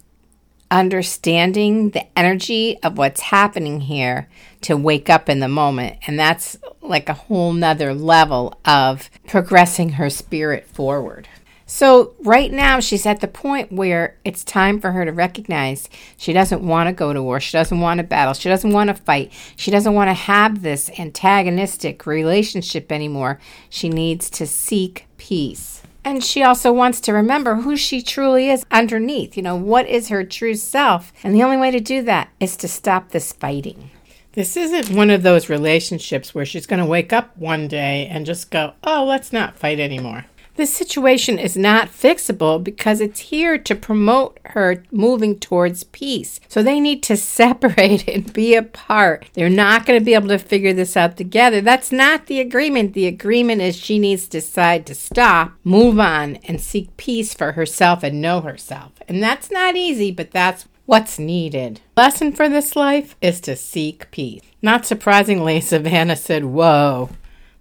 understanding 0.75 1.91
the 1.91 2.05
energy 2.19 2.77
of 2.83 2.99
what's 2.99 3.21
happening 3.21 3.81
here 3.81 4.29
to 4.61 4.77
wake 4.77 5.09
up 5.09 5.29
in 5.29 5.39
the 5.39 5.49
moment. 5.49 5.97
And 6.09 6.19
that's 6.19 6.59
like 6.83 7.09
a 7.09 7.15
whole 7.15 7.53
nother 7.53 7.95
level 7.95 8.59
of 8.65 9.09
progressing 9.29 9.91
her 9.91 10.11
spirit 10.11 10.67
forward. 10.67 11.29
So, 11.67 12.15
right 12.21 12.53
now, 12.53 12.81
she's 12.81 13.07
at 13.07 13.21
the 13.21 13.29
point 13.29 13.73
where 13.73 14.19
it's 14.25 14.45
time 14.45 14.81
for 14.81 14.93
her 14.93 15.05
to 15.05 15.13
recognize 15.13 15.89
she 16.17 16.33
doesn't 16.33 16.61
want 16.61 16.89
to 16.89 16.93
go 16.93 17.13
to 17.13 17.23
war. 17.23 17.41
She 17.41 17.53
doesn't 17.53 17.81
want 17.81 17.99
to 17.99 18.05
battle. 18.05 18.35
She 18.35 18.51
doesn't 18.51 18.73
want 18.73 18.89
to 18.89 18.95
fight. 18.95 19.33
She 19.57 19.71
doesn't 19.71 19.95
want 19.95 20.09
to 20.09 20.15
have 20.15 20.61
this 20.61 20.91
antagonistic 20.99 22.05
relationship 22.05 22.93
anymore. 22.93 23.41
She 23.71 23.89
needs 23.89 24.29
to 24.31 24.47
seek 24.47 25.07
peace. 25.17 25.74
And 26.05 26.23
she 26.23 26.43
also 26.43 26.71
wants 26.73 27.01
to 27.03 27.13
remember 27.13 27.57
who 27.57 27.77
she 27.77 28.03
truly 28.03 28.51
is 28.51 28.67
underneath. 28.71 29.37
You 29.37 29.43
know, 29.43 29.57
what 29.57 29.89
is 29.89 30.09
her 30.09 30.23
true 30.23 30.55
self? 30.55 31.13
And 31.23 31.35
the 31.35 31.43
only 31.43 31.57
way 31.57 31.71
to 31.71 31.81
do 31.81 32.03
that 32.03 32.29
is 32.39 32.57
to 32.59 32.69
stop 32.69 33.11
this 33.11 33.33
fighting. 33.33 33.91
This 34.33 34.57
isn't 34.57 34.95
one 34.95 35.11
of 35.11 35.23
those 35.23 35.49
relationships 35.49 36.35
where 36.35 36.45
she's 36.45 36.67
going 36.67 36.81
to 36.81 36.87
wake 36.87 37.13
up 37.13 37.37
one 37.39 37.69
day 37.69 38.09
and 38.11 38.27
just 38.27 38.51
go, 38.51 38.75
oh, 38.83 39.05
let's 39.05 39.33
not 39.33 39.57
fight 39.57 39.79
anymore. 39.81 40.27
This 40.57 40.73
situation 40.73 41.39
is 41.39 41.57
not 41.57 41.89
fixable 41.89 42.63
because 42.63 43.01
it's 43.01 43.21
here 43.21 43.59
to 43.59 43.75
promote 43.75 44.39
her 44.47 44.85
moving 44.93 45.39
towards 45.39 45.85
peace. 45.85 46.39
So 46.49 46.63
they 46.63 46.79
need 46.81 47.03
to 47.05 47.17
separate 47.35 48.09
and 48.09 48.33
be 48.33 48.55
apart. 48.55 49.27
They're 49.35 49.51
not 49.51 49.85
going 49.85 49.99
to 49.99 50.05
be 50.05 50.15
able 50.15 50.29
to 50.29 50.39
figure 50.39 50.73
this 50.73 50.97
out 50.97 51.17
together. 51.17 51.61
That's 51.61 51.91
not 51.91 52.27
the 52.27 52.41
agreement. 52.41 52.95
The 52.95 53.07
agreement 53.07 53.63
is 53.63 53.77
she 53.77 53.99
needs 53.99 54.25
to 54.25 54.41
decide 54.41 54.87
to 54.87 54.95
stop, 54.95 55.53
move 55.65 55.99
on, 55.99 56.37
and 56.45 56.61
seek 56.61 56.97
peace 56.97 57.35
for 57.35 57.53
herself 57.53 58.03
and 58.03 58.21
know 58.21 58.41
herself. 58.41 58.93
And 59.09 59.23
that's 59.23 59.51
not 59.51 59.77
easy, 59.77 60.11
but 60.11 60.31
that's 60.31 60.67
what's 60.87 61.19
needed. 61.19 61.81
Lesson 61.97 62.33
for 62.33 62.49
this 62.49 62.77
life 62.77 63.17
is 63.21 63.41
to 63.43 63.57
seek 63.57 64.11
peace. 64.11 64.43
Not 64.63 64.87
surprisingly, 64.87 65.61
Savannah 65.63 66.17
said, 66.17 66.45
Whoa. 66.45 67.11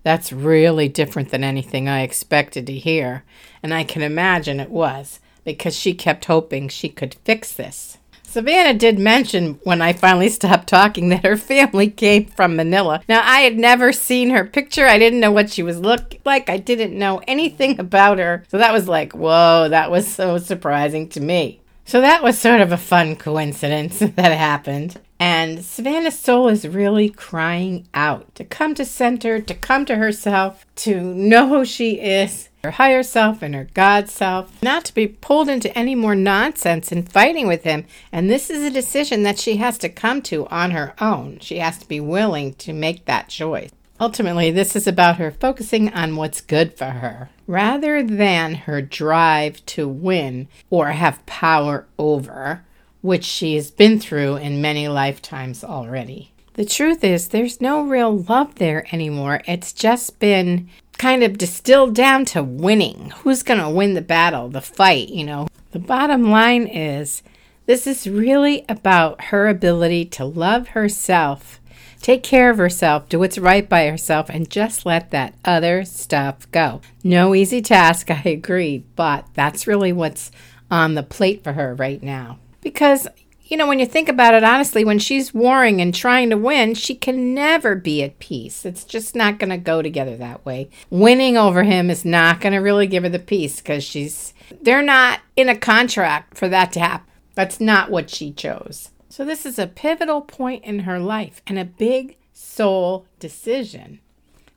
That's 0.04 0.34
really 0.34 0.90
different 0.90 1.30
than 1.30 1.44
anything 1.44 1.88
I 1.88 2.02
expected 2.02 2.68
to 2.68 2.74
hear, 2.74 3.24
and 3.62 3.74
I 3.74 3.84
can 3.84 4.02
imagine 4.02 4.60
it 4.60 4.70
was, 4.70 5.20
because 5.44 5.76
she 5.76 5.94
kept 5.94 6.26
hoping 6.26 6.68
she 6.68 6.90
could 6.90 7.16
fix 7.24 7.54
this. 7.54 7.98
Savannah 8.34 8.74
did 8.74 8.98
mention 8.98 9.60
when 9.64 9.80
I 9.80 9.94
finally 9.94 10.28
stopped 10.28 10.68
talking 10.68 11.10
that 11.10 11.24
her 11.24 11.38
family 11.38 11.88
came 11.88 12.26
from 12.26 12.56
Manila. 12.56 13.04
Now, 13.08 13.22
I 13.24 13.42
had 13.42 13.60
never 13.60 13.94
seen 13.94 14.32
her 14.32 14.44
picture. 14.44 14.88
I 14.88 14.98
didn't 14.98 15.20
know 15.20 15.32
what 15.32 15.52
she 15.52 15.62
was 15.62 15.78
look 15.78 16.16
like. 16.26 16.50
I 16.50 16.58
didn't 16.58 16.98
know 16.98 17.22
anything 17.28 17.80
about 17.80 18.18
her. 18.18 18.44
So 18.48 18.58
that 18.58 18.74
was 18.74 18.88
like, 18.88 19.14
whoa, 19.14 19.70
that 19.70 19.92
was 19.92 20.12
so 20.12 20.40
surprising 20.40 21.10
to 21.10 21.22
me. 21.22 21.62
So 21.86 22.02
that 22.02 22.24
was 22.24 22.40
sort 22.40 22.62
of 22.62 22.72
a 22.72 22.78
fun 22.78 23.18
coincidence 23.18 24.00
that 24.00 24.18
happened. 24.18 25.00
And 25.20 25.64
Savannah's 25.64 26.20
soul 26.20 26.50
is 26.50 26.68
really 26.68 27.10
crying 27.10 27.88
out 27.94 28.34
to 28.36 28.44
come 28.44 28.76
to 28.76 28.86
center, 28.86 29.40
to 29.40 29.54
come 29.54 29.86
to 29.86 29.96
herself, 29.96 30.66
to 30.78 31.02
know 31.02 31.48
who 31.48 31.66
she 31.66 32.02
is, 32.02 32.50
her 32.64 32.72
higher 32.72 33.04
self 33.04 33.42
and 33.42 33.56
her 33.56 33.68
God 33.74 34.10
self, 34.10 34.62
not 34.62 34.86
to 34.86 34.94
be 34.94 35.08
pulled 35.08 35.50
into 35.50 35.78
any 35.78 35.96
more 35.96 36.16
nonsense 36.16 36.92
and 36.92 37.10
fighting 37.10 37.48
with 37.48 37.64
him. 37.64 37.86
And 38.12 38.30
this 38.30 38.50
is 38.50 38.64
a 38.64 38.72
decision 38.72 39.24
that 39.24 39.40
she 39.40 39.58
has 39.58 39.78
to 39.80 39.90
come 39.90 40.22
to 40.24 40.48
on 40.48 40.72
her 40.72 40.94
own. 41.00 41.40
She 41.40 41.60
has 41.60 41.78
to 41.78 41.88
be 41.88 42.00
willing 42.00 42.54
to 42.56 42.74
make 42.74 43.06
that 43.06 43.30
choice. 43.30 43.72
Ultimately, 44.00 44.52
this 44.52 44.76
is 44.76 44.88
about 44.88 45.18
her 45.18 45.32
focusing 45.32 45.94
on 45.94 46.16
what's 46.16 46.42
good 46.42 46.74
for 46.74 46.86
her 46.86 47.30
rather 47.48 48.04
than 48.04 48.56
her 48.56 48.82
drive 48.82 49.66
to 49.68 49.88
win 49.88 50.48
or 50.70 50.90
have 50.92 51.26
power 51.26 51.86
over, 51.98 52.66
which 53.04 53.24
she 53.24 53.54
has 53.54 53.70
been 53.70 54.00
through 54.00 54.38
in 54.38 54.60
many 54.60 54.88
lifetimes 54.88 55.64
already. 55.64 56.34
The 56.56 56.66
truth 56.66 57.04
is, 57.04 57.28
there's 57.28 57.62
no 57.62 57.84
real 57.84 58.18
love 58.18 58.56
there 58.56 58.88
anymore. 58.92 59.42
It's 59.48 59.72
just 59.72 60.18
been 60.18 60.68
kind 60.98 61.24
of 61.24 61.38
distilled 61.38 61.94
down 61.94 62.26
to 62.26 62.42
winning. 62.42 63.12
Who's 63.18 63.44
going 63.44 63.60
to 63.60 63.70
win 63.70 63.94
the 63.94 64.02
battle, 64.02 64.50
the 64.50 64.62
fight, 64.62 65.10
you 65.10 65.24
know? 65.24 65.48
The 65.70 65.80
bottom 65.80 66.32
line 66.32 66.66
is, 66.66 67.22
this 67.68 67.86
is 67.86 68.10
really 68.10 68.66
about 68.68 69.26
her 69.26 69.48
ability 69.48 70.06
to 70.06 70.26
love 70.26 70.70
herself 70.70 71.60
Take 72.04 72.22
care 72.22 72.50
of 72.50 72.58
herself, 72.58 73.08
do 73.08 73.20
what's 73.20 73.38
right 73.38 73.68
by 73.68 73.88
herself, 73.88 74.30
and 74.30 74.50
just 74.50 74.86
let 74.86 75.12
that 75.12 75.36
other 75.46 75.86
stuff 75.86 76.52
go. 76.52 76.82
No 77.02 77.34
easy 77.34 77.62
task, 77.62 78.12
I 78.12 78.22
agree, 78.26 78.84
but 78.98 79.26
that's 79.36 79.68
really 79.68 79.94
what's 79.94 80.30
on 80.70 80.96
the 80.96 81.04
plate 81.04 81.46
for 81.46 81.54
her 81.54 81.74
right 81.74 82.04
now. 82.04 82.40
Because, 82.64 83.08
you 83.44 83.58
know, 83.58 83.68
when 83.68 83.80
you 83.80 83.86
think 83.86 84.10
about 84.10 84.34
it 84.34 84.44
honestly, 84.44 84.86
when 84.86 85.00
she's 85.00 85.34
warring 85.34 85.82
and 85.82 85.94
trying 85.94 86.30
to 86.30 86.38
win, 86.38 86.74
she 86.74 86.96
can 86.96 87.34
never 87.34 87.76
be 87.76 88.04
at 88.04 88.20
peace. 88.20 88.66
It's 88.66 88.84
just 88.84 89.16
not 89.16 89.38
going 89.38 89.50
to 89.50 89.58
go 89.58 89.82
together 89.82 90.18
that 90.18 90.46
way. 90.46 90.70
Winning 90.90 91.38
over 91.38 91.64
him 91.64 91.90
is 91.90 92.06
not 92.06 92.42
going 92.42 92.54
to 92.54 92.60
really 92.60 92.88
give 92.88 93.04
her 93.04 93.10
the 93.10 93.20
peace 93.20 93.58
because 93.58 93.84
she's, 93.84 94.34
they're 94.62 94.82
not 94.82 95.20
in 95.36 95.50
a 95.50 95.58
contract 95.58 96.38
for 96.38 96.48
that 96.50 96.72
to 96.74 96.80
happen. 96.80 97.08
That's 97.36 97.60
not 97.60 97.92
what 97.92 98.10
she 98.10 98.32
chose. 98.32 98.92
So, 99.10 99.26
this 99.26 99.46
is 99.46 99.60
a 99.60 99.68
pivotal 99.68 100.22
point 100.22 100.64
in 100.64 100.80
her 100.80 101.00
life 101.00 101.42
and 101.46 101.60
a 101.60 101.66
big 101.66 102.18
soul 102.34 103.06
decision. 103.20 104.00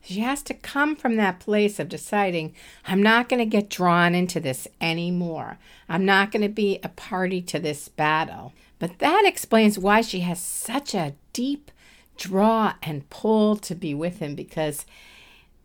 She 0.07 0.21
has 0.21 0.41
to 0.43 0.53
come 0.53 0.95
from 0.95 1.17
that 1.17 1.41
place 1.41 1.79
of 1.79 1.89
deciding, 1.89 2.55
I'm 2.85 3.03
not 3.03 3.27
going 3.27 3.39
to 3.39 3.45
get 3.45 3.69
drawn 3.69 4.15
into 4.15 4.39
this 4.39 4.65
anymore. 4.79 5.59
I'm 5.89 6.05
not 6.05 6.31
going 6.31 6.43
to 6.43 6.49
be 6.49 6.79
a 6.81 6.87
party 6.87 7.41
to 7.41 7.59
this 7.59 7.89
battle. 7.89 8.53
But 8.79 8.99
that 8.99 9.25
explains 9.25 9.77
why 9.77 9.99
she 9.99 10.21
has 10.21 10.41
such 10.41 10.93
a 10.93 11.15
deep 11.33 11.71
draw 12.15 12.75
and 12.81 13.09
pull 13.09 13.57
to 13.57 13.75
be 13.75 13.93
with 13.93 14.19
him 14.19 14.33
because 14.33 14.85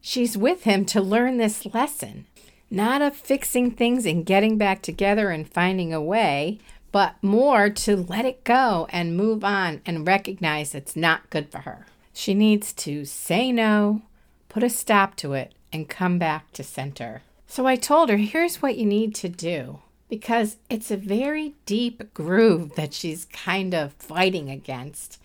she's 0.00 0.36
with 0.36 0.64
him 0.64 0.86
to 0.86 1.00
learn 1.00 1.36
this 1.36 1.64
lesson. 1.72 2.26
Not 2.68 3.00
of 3.00 3.14
fixing 3.14 3.70
things 3.70 4.04
and 4.04 4.26
getting 4.26 4.58
back 4.58 4.82
together 4.82 5.30
and 5.30 5.48
finding 5.48 5.94
a 5.94 6.02
way, 6.02 6.58
but 6.90 7.14
more 7.22 7.70
to 7.70 7.96
let 7.96 8.24
it 8.24 8.42
go 8.42 8.88
and 8.90 9.16
move 9.16 9.44
on 9.44 9.82
and 9.86 10.04
recognize 10.04 10.74
it's 10.74 10.96
not 10.96 11.30
good 11.30 11.48
for 11.48 11.58
her. 11.58 11.86
She 12.12 12.34
needs 12.34 12.72
to 12.72 13.04
say 13.04 13.52
no, 13.52 14.02
put 14.52 14.62
a 14.62 14.68
stop 14.68 15.16
to 15.16 15.32
it, 15.32 15.54
and 15.72 15.88
come 15.88 16.18
back 16.18 16.52
to 16.52 16.62
center. 16.62 17.22
So 17.46 17.66
I 17.66 17.76
told 17.76 18.10
her, 18.10 18.18
here's 18.18 18.60
what 18.60 18.76
you 18.76 18.84
need 18.84 19.14
to 19.16 19.28
do 19.28 19.80
because 20.10 20.58
it's 20.68 20.90
a 20.90 20.96
very 20.98 21.54
deep 21.64 22.12
groove 22.12 22.74
that 22.74 22.92
she's 22.92 23.24
kind 23.24 23.72
of 23.72 23.94
fighting 23.94 24.50
against 24.50 25.18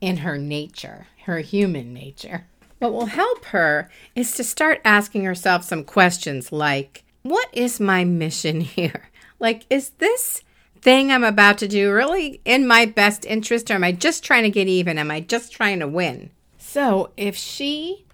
in 0.00 0.18
her 0.18 0.38
nature, 0.38 1.08
her 1.24 1.40
human 1.40 1.92
nature. 1.92 2.46
What 2.78 2.92
will 2.92 3.06
help 3.06 3.46
her 3.46 3.90
is 4.14 4.32
to 4.36 4.44
start 4.44 4.80
asking 4.84 5.24
herself 5.24 5.64
some 5.64 5.82
questions 5.82 6.52
like, 6.52 7.02
What 7.22 7.48
is 7.52 7.80
my 7.80 8.04
mission 8.04 8.60
here? 8.76 9.10
Like, 9.40 9.66
is 9.68 9.90
this 9.98 10.42
thing 10.80 11.10
I'm 11.10 11.24
about 11.24 11.58
to 11.58 11.66
do 11.66 11.92
really 11.92 12.40
in 12.44 12.64
my 12.64 12.86
best 12.86 13.26
interest, 13.26 13.72
or 13.72 13.74
am 13.74 13.82
I 13.82 13.90
just 13.90 14.22
trying 14.22 14.44
to 14.44 14.50
get 14.50 14.68
even? 14.68 14.98
Am 14.98 15.10
I 15.10 15.18
just 15.18 15.50
trying 15.50 15.80
to 15.80 15.88
win? 15.88 16.30
So, 16.58 17.10
if 17.16 17.34
she 17.34 18.04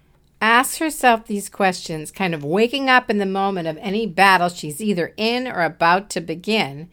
asks 0.41 0.77
herself 0.77 1.25
these 1.25 1.49
questions, 1.49 2.11
kind 2.11 2.33
of 2.33 2.43
waking 2.43 2.89
up 2.89 3.09
in 3.09 3.17
the 3.17 3.25
moment 3.25 3.67
of 3.67 3.77
any 3.77 4.05
battle 4.05 4.49
she's 4.49 4.81
either 4.81 5.13
in 5.17 5.47
or 5.47 5.61
about 5.61 6.09
to 6.11 6.21
begin, 6.21 6.89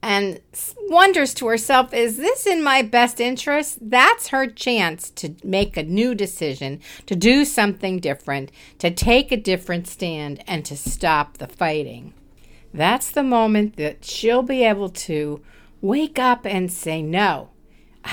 and 0.00 0.40
wonders 0.88 1.34
to 1.34 1.46
herself, 1.48 1.92
is 1.92 2.16
this 2.16 2.46
in 2.46 2.62
my 2.62 2.82
best 2.82 3.20
interest? 3.20 3.78
That's 3.80 4.28
her 4.28 4.46
chance 4.46 5.10
to 5.10 5.34
make 5.42 5.76
a 5.76 5.82
new 5.82 6.14
decision, 6.14 6.80
to 7.06 7.16
do 7.16 7.44
something 7.44 7.98
different, 7.98 8.52
to 8.78 8.90
take 8.90 9.32
a 9.32 9.36
different 9.36 9.88
stand, 9.88 10.42
and 10.46 10.64
to 10.66 10.76
stop 10.76 11.38
the 11.38 11.48
fighting. 11.48 12.14
That's 12.72 13.10
the 13.10 13.24
moment 13.24 13.76
that 13.76 14.04
she'll 14.04 14.42
be 14.42 14.62
able 14.62 14.90
to 14.90 15.40
wake 15.80 16.18
up 16.18 16.46
and 16.46 16.70
say, 16.70 17.02
No, 17.02 17.50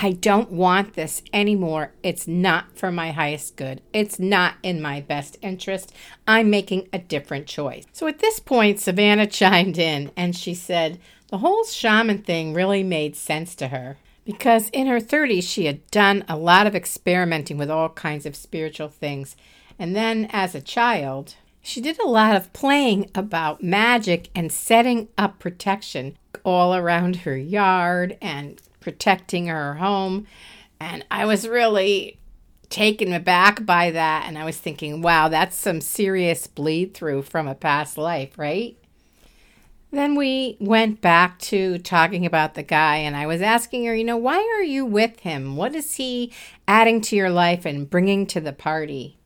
I 0.02 0.12
don't 0.12 0.52
want 0.52 0.96
this 0.96 1.22
anymore. 1.32 1.94
It's 2.04 2.28
not 2.28 2.78
for 2.78 2.92
my 2.92 3.12
highest 3.12 3.56
good. 3.56 3.82
It's 3.94 4.20
not 4.20 4.56
in 4.62 4.82
my 4.82 5.00
best 5.00 5.38
interest. 5.42 5.94
I'm 6.28 6.50
making 6.50 6.90
a 6.92 7.00
different 7.00 7.48
choice. 7.48 7.86
So 7.94 8.06
at 8.08 8.20
this 8.20 8.42
point, 8.42 8.82
Savannah 8.82 9.28
chimed 9.32 9.78
in 9.78 10.12
and 10.18 10.36
she 10.36 10.54
said 10.54 11.00
the 11.30 11.38
whole 11.38 11.64
shaman 11.64 12.24
thing 12.24 12.54
really 12.54 12.84
made 12.84 13.16
sense 13.16 13.56
to 13.56 13.70
her 13.70 13.98
because 14.26 14.70
in 14.72 14.88
her 14.88 15.00
30s, 15.00 15.44
she 15.44 15.66
had 15.66 15.90
done 15.92 16.26
a 16.28 16.36
lot 16.36 16.68
of 16.68 16.76
experimenting 16.76 17.58
with 17.58 17.72
all 17.72 17.90
kinds 17.90 18.26
of 18.26 18.36
spiritual 18.36 18.90
things. 18.90 19.38
And 19.80 19.96
then 19.96 20.28
as 20.34 20.54
a 20.54 20.62
child, 20.62 21.36
she 21.62 21.80
did 21.80 22.00
a 22.00 22.08
lot 22.08 22.36
of 22.36 22.52
playing 22.52 23.10
about 23.16 23.64
magic 23.64 24.30
and 24.36 24.52
setting 24.52 25.08
up 25.18 25.40
protection 25.40 26.18
all 26.44 26.76
around 26.76 27.18
her 27.18 27.38
yard 27.38 28.18
and 28.22 28.62
protecting 28.86 29.48
her 29.48 29.74
home. 29.74 30.28
And 30.80 31.04
I 31.10 31.26
was 31.26 31.48
really 31.48 32.20
taken 32.70 33.14
aback 33.14 33.66
by 33.66 33.90
that. 33.90 34.26
And 34.28 34.38
I 34.38 34.46
was 34.46 34.58
thinking, 34.58 35.02
wow, 35.02 35.28
that's 35.28 35.56
some 35.56 35.82
serious 35.82 36.46
bleed 36.46 36.94
through 36.94 37.24
from 37.24 37.48
a 37.48 37.56
past 37.56 37.98
life, 37.98 38.38
right? 38.38 38.78
Then 39.90 40.14
we 40.14 40.56
went 40.60 41.02
back 41.02 41.40
to 41.40 41.80
talking 41.80 42.28
about 42.28 42.54
the 42.54 42.64
guy, 42.64 42.98
and 42.98 43.16
I 43.16 43.26
was 43.26 43.42
asking 43.42 43.86
her, 43.86 43.96
you 43.96 44.04
know, 44.04 44.18
why 44.18 44.38
are 44.58 44.64
you 44.64 44.86
with 44.86 45.22
him? 45.22 45.56
What 45.56 45.74
is 45.74 45.96
he 45.96 46.32
adding 46.68 47.02
to 47.02 47.16
your 47.16 47.32
life 47.32 47.66
and 47.66 47.90
bringing 47.90 48.28
to 48.28 48.40
the 48.40 48.54
party? 48.54 49.18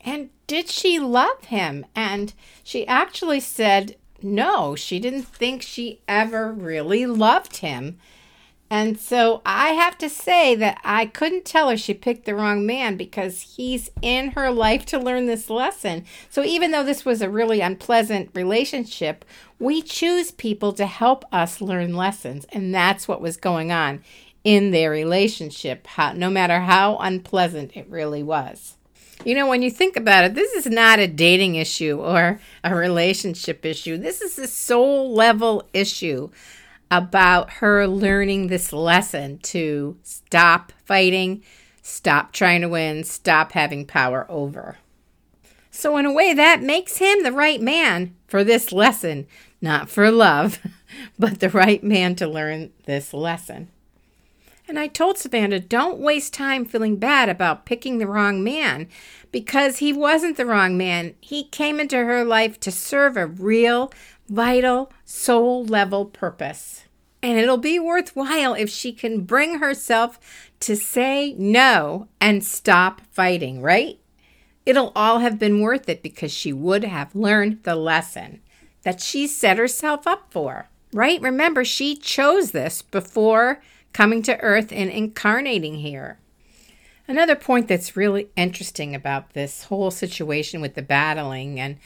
And 0.00 0.30
did 0.46 0.68
she 0.68 1.00
love 1.00 1.46
him? 1.46 1.86
And 1.96 2.34
she 2.62 2.86
actually 2.86 3.40
said 3.40 3.96
no, 4.22 4.74
she 4.74 4.98
didn't 4.98 5.22
think 5.22 5.62
she 5.62 6.00
ever 6.08 6.52
really 6.52 7.06
loved 7.06 7.58
him. 7.58 7.98
And 8.70 9.00
so 9.00 9.40
I 9.46 9.70
have 9.70 9.96
to 9.98 10.10
say 10.10 10.54
that 10.56 10.78
I 10.84 11.06
couldn't 11.06 11.46
tell 11.46 11.70
her 11.70 11.76
she 11.76 11.94
picked 11.94 12.26
the 12.26 12.34
wrong 12.34 12.66
man 12.66 12.96
because 12.96 13.54
he's 13.56 13.90
in 14.02 14.32
her 14.32 14.50
life 14.50 14.84
to 14.86 14.98
learn 14.98 15.26
this 15.26 15.48
lesson. 15.48 16.04
So 16.28 16.44
even 16.44 16.70
though 16.70 16.84
this 16.84 17.04
was 17.04 17.22
a 17.22 17.30
really 17.30 17.62
unpleasant 17.62 18.30
relationship, 18.34 19.24
we 19.58 19.80
choose 19.80 20.30
people 20.30 20.72
to 20.74 20.86
help 20.86 21.24
us 21.32 21.62
learn 21.62 21.96
lessons. 21.96 22.44
And 22.52 22.74
that's 22.74 23.08
what 23.08 23.22
was 23.22 23.38
going 23.38 23.72
on 23.72 24.02
in 24.44 24.70
their 24.70 24.90
relationship, 24.90 25.86
how, 25.86 26.12
no 26.12 26.28
matter 26.28 26.60
how 26.60 26.98
unpleasant 26.98 27.74
it 27.74 27.88
really 27.88 28.22
was. 28.22 28.76
You 29.24 29.34
know, 29.34 29.48
when 29.48 29.62
you 29.62 29.70
think 29.70 29.96
about 29.96 30.24
it, 30.24 30.34
this 30.34 30.52
is 30.52 30.66
not 30.66 31.00
a 31.00 31.08
dating 31.08 31.56
issue 31.56 31.98
or 32.00 32.38
a 32.62 32.74
relationship 32.74 33.64
issue. 33.64 33.96
This 33.96 34.20
is 34.20 34.38
a 34.38 34.46
soul 34.46 35.12
level 35.12 35.68
issue 35.72 36.30
about 36.90 37.50
her 37.54 37.86
learning 37.86 38.46
this 38.46 38.72
lesson 38.72 39.38
to 39.38 39.96
stop 40.02 40.72
fighting, 40.84 41.42
stop 41.82 42.32
trying 42.32 42.62
to 42.62 42.68
win, 42.68 43.04
stop 43.04 43.52
having 43.52 43.86
power 43.86 44.26
over. 44.30 44.78
So, 45.70 45.96
in 45.96 46.06
a 46.06 46.12
way, 46.12 46.34
that 46.34 46.62
makes 46.62 46.96
him 46.96 47.22
the 47.22 47.32
right 47.32 47.60
man 47.60 48.16
for 48.26 48.42
this 48.42 48.72
lesson, 48.72 49.26
not 49.60 49.88
for 49.88 50.10
love, 50.10 50.58
but 51.18 51.40
the 51.40 51.50
right 51.50 51.82
man 51.84 52.14
to 52.16 52.26
learn 52.26 52.72
this 52.84 53.12
lesson. 53.12 53.68
And 54.68 54.78
I 54.78 54.86
told 54.86 55.16
Savannah, 55.16 55.60
don't 55.60 55.98
waste 55.98 56.34
time 56.34 56.66
feeling 56.66 56.96
bad 56.96 57.30
about 57.30 57.64
picking 57.64 57.96
the 57.96 58.06
wrong 58.06 58.44
man 58.44 58.86
because 59.32 59.78
he 59.78 59.94
wasn't 59.94 60.36
the 60.36 60.44
wrong 60.44 60.76
man. 60.76 61.14
He 61.20 61.44
came 61.44 61.80
into 61.80 61.96
her 61.96 62.22
life 62.22 62.60
to 62.60 62.70
serve 62.70 63.16
a 63.16 63.26
real, 63.26 63.90
vital, 64.28 64.92
soul 65.06 65.64
level 65.64 66.04
purpose. 66.04 66.84
And 67.22 67.38
it'll 67.38 67.56
be 67.56 67.78
worthwhile 67.78 68.52
if 68.52 68.68
she 68.68 68.92
can 68.92 69.22
bring 69.22 69.58
herself 69.58 70.20
to 70.60 70.76
say 70.76 71.34
no 71.38 72.08
and 72.20 72.44
stop 72.44 73.00
fighting, 73.10 73.62
right? 73.62 73.98
It'll 74.66 74.92
all 74.94 75.20
have 75.20 75.38
been 75.38 75.62
worth 75.62 75.88
it 75.88 76.02
because 76.02 76.30
she 76.30 76.52
would 76.52 76.84
have 76.84 77.14
learned 77.14 77.62
the 77.62 77.74
lesson 77.74 78.42
that 78.82 79.00
she 79.00 79.26
set 79.26 79.56
herself 79.56 80.06
up 80.06 80.30
for, 80.30 80.68
right? 80.92 81.20
Remember, 81.22 81.64
she 81.64 81.96
chose 81.96 82.50
this 82.50 82.82
before 82.82 83.62
coming 83.98 84.22
to 84.22 84.40
earth 84.42 84.70
and 84.70 84.88
incarnating 84.90 85.74
here. 85.74 86.20
Another 87.08 87.34
point 87.34 87.66
that's 87.66 87.96
really 87.96 88.28
interesting 88.36 88.94
about 88.94 89.32
this 89.32 89.64
whole 89.64 89.90
situation 89.90 90.60
with 90.60 90.76
the 90.76 90.82
battling 90.82 91.58
and 91.58 91.78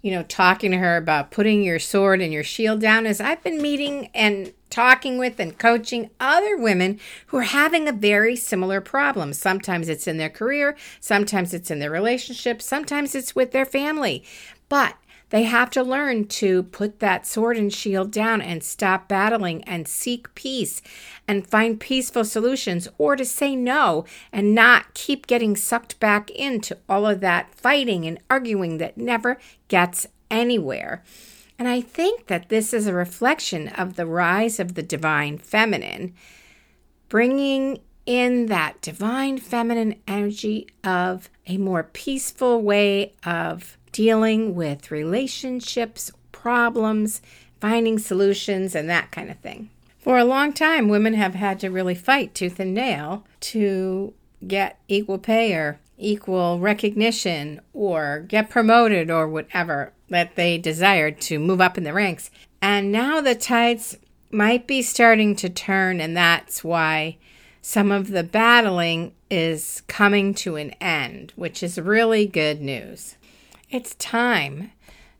you 0.00 0.12
know, 0.12 0.22
talking 0.22 0.70
to 0.70 0.76
her 0.76 0.96
about 0.96 1.32
putting 1.32 1.64
your 1.64 1.80
sword 1.80 2.20
and 2.20 2.32
your 2.32 2.44
shield 2.44 2.80
down 2.80 3.06
is 3.06 3.20
I've 3.20 3.42
been 3.42 3.60
meeting 3.60 4.08
and 4.14 4.52
talking 4.70 5.18
with 5.18 5.40
and 5.40 5.58
coaching 5.58 6.10
other 6.20 6.56
women 6.56 7.00
who 7.26 7.38
are 7.38 7.42
having 7.42 7.88
a 7.88 7.92
very 7.92 8.36
similar 8.36 8.80
problem. 8.80 9.32
Sometimes 9.32 9.88
it's 9.88 10.06
in 10.06 10.16
their 10.16 10.30
career, 10.30 10.76
sometimes 11.00 11.52
it's 11.52 11.72
in 11.72 11.80
their 11.80 11.90
relationship, 11.90 12.62
sometimes 12.62 13.16
it's 13.16 13.34
with 13.34 13.50
their 13.50 13.66
family. 13.66 14.22
But 14.68 14.94
they 15.30 15.42
have 15.44 15.70
to 15.70 15.82
learn 15.82 16.26
to 16.26 16.64
put 16.64 17.00
that 17.00 17.26
sword 17.26 17.56
and 17.56 17.72
shield 17.72 18.10
down 18.10 18.40
and 18.40 18.62
stop 18.62 19.08
battling 19.08 19.62
and 19.64 19.86
seek 19.86 20.34
peace 20.34 20.80
and 21.26 21.46
find 21.46 21.80
peaceful 21.80 22.24
solutions 22.24 22.88
or 22.96 23.16
to 23.16 23.24
say 23.24 23.54
no 23.54 24.04
and 24.32 24.54
not 24.54 24.94
keep 24.94 25.26
getting 25.26 25.56
sucked 25.56 26.00
back 26.00 26.30
into 26.30 26.76
all 26.88 27.06
of 27.06 27.20
that 27.20 27.54
fighting 27.54 28.06
and 28.06 28.18
arguing 28.30 28.78
that 28.78 28.96
never 28.96 29.38
gets 29.68 30.06
anywhere. 30.30 31.02
And 31.58 31.68
I 31.68 31.80
think 31.80 32.26
that 32.26 32.48
this 32.48 32.72
is 32.72 32.86
a 32.86 32.94
reflection 32.94 33.68
of 33.68 33.96
the 33.96 34.06
rise 34.06 34.60
of 34.60 34.74
the 34.74 34.82
divine 34.82 35.38
feminine, 35.38 36.14
bringing 37.08 37.80
in 38.06 38.46
that 38.46 38.80
divine 38.80 39.38
feminine 39.38 39.96
energy 40.06 40.66
of 40.82 41.28
a 41.46 41.58
more 41.58 41.82
peaceful 41.82 42.62
way 42.62 43.12
of 43.24 43.77
dealing 43.92 44.54
with 44.54 44.90
relationships, 44.90 46.10
problems, 46.32 47.20
finding 47.60 47.98
solutions, 47.98 48.74
and 48.74 48.88
that 48.88 49.10
kind 49.10 49.30
of 49.30 49.38
thing. 49.38 49.70
For 49.98 50.18
a 50.18 50.24
long 50.24 50.52
time, 50.52 50.88
women 50.88 51.14
have 51.14 51.34
had 51.34 51.60
to 51.60 51.70
really 51.70 51.94
fight 51.94 52.34
tooth 52.34 52.60
and 52.60 52.72
nail 52.72 53.24
to 53.40 54.14
get 54.46 54.78
equal 54.88 55.18
pay 55.18 55.52
or 55.54 55.80
equal 55.98 56.60
recognition 56.60 57.60
or 57.72 58.24
get 58.28 58.48
promoted 58.48 59.10
or 59.10 59.28
whatever 59.28 59.92
that 60.08 60.36
they 60.36 60.56
desired 60.56 61.20
to 61.20 61.38
move 61.38 61.60
up 61.60 61.76
in 61.76 61.84
the 61.84 61.92
ranks. 61.92 62.30
And 62.62 62.90
now 62.92 63.20
the 63.20 63.34
tides 63.34 63.98
might 64.30 64.66
be 64.66 64.82
starting 64.82 65.34
to 65.36 65.48
turn, 65.48 66.00
and 66.00 66.16
that's 66.16 66.62
why 66.62 67.18
some 67.60 67.90
of 67.90 68.08
the 68.08 68.22
battling 68.22 69.12
is 69.30 69.82
coming 69.88 70.32
to 70.34 70.56
an 70.56 70.70
end, 70.80 71.32
which 71.36 71.62
is 71.62 71.78
really 71.78 72.26
good 72.26 72.60
news. 72.60 73.16
It's 73.70 73.94
time 73.96 74.72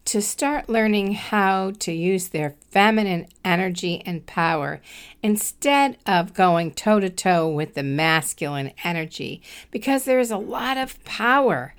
to 0.07 0.23
start 0.23 0.71
learning 0.71 1.13
how 1.13 1.73
to 1.81 1.93
use 1.93 2.29
their 2.29 2.55
feminine 2.71 3.27
energy 3.45 4.03
and 4.07 4.25
power 4.25 4.81
instead 5.23 5.99
of 6.07 6.33
going 6.33 6.71
toe 6.73 6.99
to 6.99 7.11
toe 7.11 7.47
with 7.47 7.75
the 7.75 7.83
masculine 7.83 8.73
energy 8.83 9.43
because 9.71 10.07
there 10.07 10.19
is 10.19 10.31
a 10.31 10.39
lot 10.39 10.79
of 10.79 11.05
power 11.05 11.75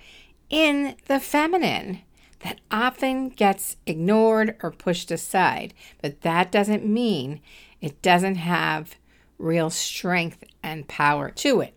in 0.51 0.95
the 1.07 1.19
feminine 1.19 2.01
that 2.41 2.59
often 2.69 3.29
gets 3.29 3.77
ignored 3.87 4.55
or 4.61 4.69
pushed 4.69 5.09
aside. 5.09 5.73
But 6.03 6.21
that 6.21 6.51
doesn't 6.51 6.85
mean 6.85 7.41
it 7.81 7.99
doesn't 8.03 8.35
have 8.35 8.95
real 9.39 9.71
strength 9.71 10.43
and 10.61 10.87
power 10.87 11.31
to 11.31 11.61
it. 11.61 11.73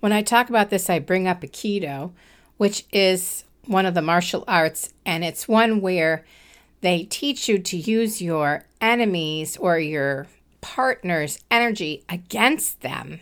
When 0.00 0.10
I 0.10 0.22
talk 0.22 0.48
about 0.48 0.70
this, 0.70 0.90
I 0.90 0.98
bring 0.98 1.28
up 1.28 1.42
Aikido, 1.42 2.10
which 2.56 2.86
is 2.90 3.44
one 3.66 3.86
of 3.86 3.94
the 3.94 4.02
martial 4.02 4.44
arts, 4.46 4.92
and 5.04 5.24
it's 5.24 5.48
one 5.48 5.80
where 5.80 6.24
they 6.80 7.04
teach 7.04 7.48
you 7.48 7.58
to 7.58 7.76
use 7.76 8.22
your 8.22 8.64
enemies 8.80 9.56
or 9.56 9.78
your 9.78 10.26
partner's 10.60 11.38
energy 11.50 12.04
against 12.08 12.80
them, 12.80 13.20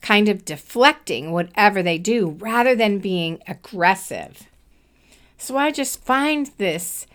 kind 0.00 0.28
of 0.28 0.44
deflecting 0.44 1.32
whatever 1.32 1.82
they 1.82 1.98
do 1.98 2.30
rather 2.38 2.74
than 2.74 2.98
being 2.98 3.42
aggressive. 3.46 4.48
So 5.36 5.56
I 5.56 5.70
just 5.70 6.02
find 6.02 6.50
this 6.58 7.06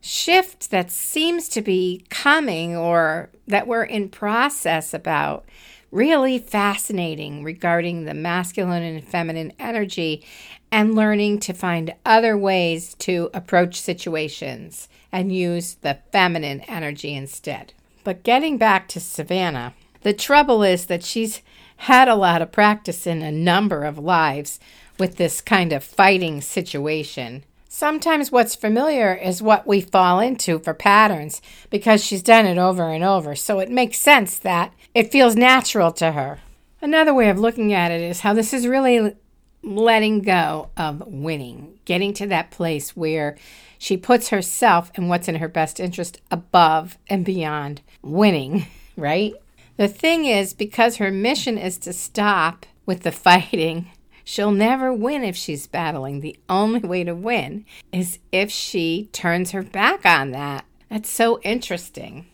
shift 0.00 0.70
that 0.70 0.90
seems 0.90 1.48
to 1.48 1.62
be 1.62 2.04
coming 2.10 2.76
or 2.76 3.30
that 3.46 3.66
we're 3.66 3.84
in 3.84 4.08
process 4.08 4.94
about 4.94 5.44
really 5.90 6.38
fascinating 6.38 7.42
regarding 7.42 8.04
the 8.04 8.14
masculine 8.14 8.82
and 8.82 9.04
feminine 9.04 9.52
energy 9.58 10.24
and 10.70 10.94
learning 10.94 11.38
to 11.40 11.52
find 11.52 11.94
other 12.04 12.36
ways 12.36 12.94
to 12.94 13.30
approach 13.32 13.80
situations 13.80 14.88
and 15.10 15.32
use 15.32 15.74
the 15.74 15.98
feminine 16.12 16.60
energy 16.62 17.14
instead. 17.14 17.72
But 18.04 18.22
getting 18.22 18.58
back 18.58 18.88
to 18.88 19.00
Savannah, 19.00 19.74
the 20.02 20.12
trouble 20.12 20.62
is 20.62 20.86
that 20.86 21.04
she's 21.04 21.42
had 21.82 22.08
a 22.08 22.14
lot 22.14 22.42
of 22.42 22.52
practice 22.52 23.06
in 23.06 23.22
a 23.22 23.32
number 23.32 23.84
of 23.84 23.98
lives 23.98 24.60
with 24.98 25.16
this 25.16 25.40
kind 25.40 25.72
of 25.72 25.84
fighting 25.84 26.40
situation. 26.40 27.44
Sometimes 27.70 28.32
what's 28.32 28.56
familiar 28.56 29.14
is 29.14 29.42
what 29.42 29.66
we 29.66 29.82
fall 29.82 30.20
into 30.20 30.58
for 30.58 30.72
patterns 30.72 31.42
because 31.68 32.02
she's 32.02 32.22
done 32.22 32.46
it 32.46 32.56
over 32.56 32.90
and 32.90 33.04
over, 33.04 33.36
so 33.36 33.58
it 33.58 33.70
makes 33.70 33.98
sense 33.98 34.38
that 34.38 34.72
it 34.94 35.12
feels 35.12 35.36
natural 35.36 35.92
to 35.92 36.12
her. 36.12 36.40
Another 36.80 37.12
way 37.12 37.28
of 37.28 37.38
looking 37.38 37.74
at 37.74 37.90
it 37.90 38.00
is 38.00 38.20
how 38.20 38.32
this 38.32 38.54
is 38.54 38.66
really 38.66 39.14
letting 39.62 40.22
go 40.22 40.70
of 40.78 41.06
winning, 41.06 41.78
getting 41.84 42.14
to 42.14 42.26
that 42.28 42.50
place 42.50 42.96
where 42.96 43.36
she 43.78 43.98
puts 43.98 44.30
herself 44.30 44.90
and 44.94 45.10
what's 45.10 45.28
in 45.28 45.34
her 45.36 45.48
best 45.48 45.78
interest 45.78 46.22
above 46.30 46.96
and 47.08 47.22
beyond 47.22 47.82
winning, 48.00 48.66
right? 48.96 49.34
The 49.76 49.88
thing 49.88 50.24
is, 50.24 50.54
because 50.54 50.96
her 50.96 51.10
mission 51.10 51.58
is 51.58 51.76
to 51.78 51.92
stop 51.92 52.64
with 52.86 53.02
the 53.02 53.12
fighting, 53.12 53.90
she'll 54.28 54.52
never 54.52 54.92
win 54.92 55.24
if 55.24 55.34
she's 55.34 55.66
battling. 55.66 56.20
The 56.20 56.38
only 56.50 56.80
way 56.80 57.02
to 57.02 57.14
win 57.14 57.64
is 57.92 58.18
if 58.30 58.50
she 58.50 59.08
turns 59.10 59.52
her 59.52 59.62
back 59.62 60.04
on 60.04 60.32
that. 60.32 60.66
That's 60.90 61.08
so 61.08 61.40
interesting. 61.40 62.26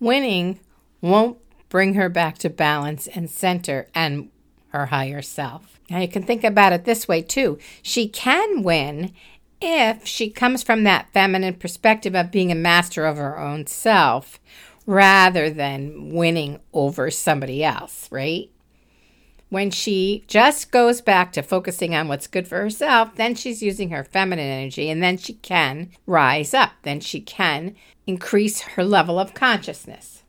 Winning 0.00 0.58
won't 1.00 1.38
bring 1.68 1.94
her 1.94 2.08
back 2.08 2.38
to 2.38 2.50
balance 2.50 3.06
and 3.06 3.30
center 3.30 3.86
and 3.94 4.28
her 4.70 4.86
higher 4.86 5.22
self. 5.22 5.78
Now 5.88 6.00
you 6.00 6.08
can 6.08 6.24
think 6.24 6.42
about 6.42 6.72
it 6.72 6.84
this 6.84 7.06
way 7.06 7.22
too. 7.22 7.60
She 7.80 8.08
can 8.08 8.64
win 8.64 9.12
if 9.60 10.04
she 10.04 10.30
comes 10.30 10.64
from 10.64 10.82
that 10.82 11.12
feminine 11.12 11.54
perspective 11.54 12.16
of 12.16 12.32
being 12.32 12.50
a 12.50 12.56
master 12.56 13.06
of 13.06 13.18
her 13.18 13.38
own 13.38 13.68
self 13.68 14.40
rather 14.84 15.48
than 15.48 16.12
winning 16.12 16.58
over 16.72 17.08
somebody 17.08 17.62
else, 17.62 18.08
right? 18.10 18.50
When 19.50 19.72
she 19.72 20.24
just 20.28 20.70
goes 20.70 21.00
back 21.00 21.32
to 21.32 21.42
focusing 21.42 21.94
on 21.94 22.06
what's 22.06 22.28
good 22.28 22.46
for 22.46 22.60
herself, 22.60 23.16
then 23.16 23.34
she's 23.34 23.62
using 23.62 23.90
her 23.90 24.04
feminine 24.04 24.46
energy 24.46 24.88
and 24.88 25.02
then 25.02 25.18
she 25.18 25.34
can 25.34 25.90
rise 26.06 26.54
up. 26.54 26.72
Then 26.82 27.00
she 27.00 27.20
can 27.20 27.74
increase 28.06 28.60
her 28.60 28.84
level 28.84 29.18
of 29.18 29.34
consciousness. 29.34 30.22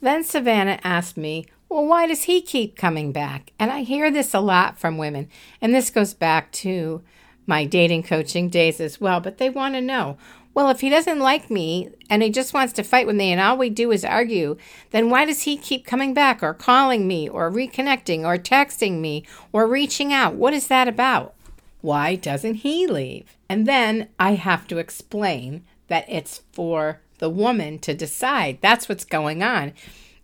Then 0.00 0.24
Savannah 0.24 0.80
asked 0.82 1.18
me, 1.18 1.46
well, 1.68 1.84
why 1.84 2.06
does 2.06 2.24
he 2.24 2.40
keep 2.40 2.76
coming 2.76 3.12
back? 3.12 3.52
And 3.58 3.70
I 3.70 3.82
hear 3.82 4.10
this 4.10 4.32
a 4.32 4.40
lot 4.40 4.78
from 4.78 4.98
women. 4.98 5.28
And 5.60 5.74
this 5.74 5.90
goes 5.90 6.14
back 6.14 6.52
to 6.52 7.02
my 7.46 7.64
dating 7.64 8.04
coaching 8.04 8.48
days 8.48 8.80
as 8.80 9.00
well. 9.00 9.20
But 9.20 9.38
they 9.38 9.50
want 9.50 9.74
to 9.74 9.80
know 9.80 10.16
well, 10.56 10.70
if 10.70 10.80
he 10.80 10.88
doesn't 10.88 11.18
like 11.18 11.50
me 11.50 11.90
and 12.08 12.22
he 12.22 12.30
just 12.30 12.54
wants 12.54 12.72
to 12.72 12.82
fight 12.82 13.06
with 13.06 13.14
me 13.14 13.30
and 13.30 13.38
all 13.38 13.58
we 13.58 13.68
do 13.68 13.92
is 13.92 14.06
argue, 14.06 14.56
then 14.90 15.10
why 15.10 15.26
does 15.26 15.42
he 15.42 15.58
keep 15.58 15.84
coming 15.84 16.14
back 16.14 16.42
or 16.42 16.54
calling 16.54 17.06
me 17.06 17.28
or 17.28 17.52
reconnecting 17.52 18.24
or 18.24 18.38
texting 18.38 19.00
me 19.00 19.26
or 19.52 19.66
reaching 19.66 20.14
out? 20.14 20.34
What 20.34 20.54
is 20.54 20.68
that 20.68 20.88
about? 20.88 21.34
Why 21.82 22.14
doesn't 22.14 22.54
he 22.54 22.86
leave? 22.86 23.36
And 23.50 23.66
then 23.66 24.08
I 24.18 24.36
have 24.36 24.66
to 24.68 24.78
explain 24.78 25.62
that 25.88 26.06
it's 26.08 26.40
for 26.52 27.02
the 27.18 27.28
woman 27.28 27.78
to 27.80 27.92
decide. 27.92 28.56
That's 28.62 28.88
what's 28.88 29.04
going 29.04 29.42
on. 29.42 29.74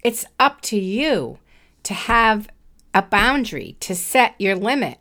It's 0.02 0.24
up 0.40 0.62
to 0.62 0.78
you 0.80 1.40
to 1.82 1.92
have 1.92 2.48
a 2.94 3.02
boundary, 3.02 3.76
to 3.80 3.94
set 3.94 4.34
your 4.38 4.56
limit, 4.56 4.98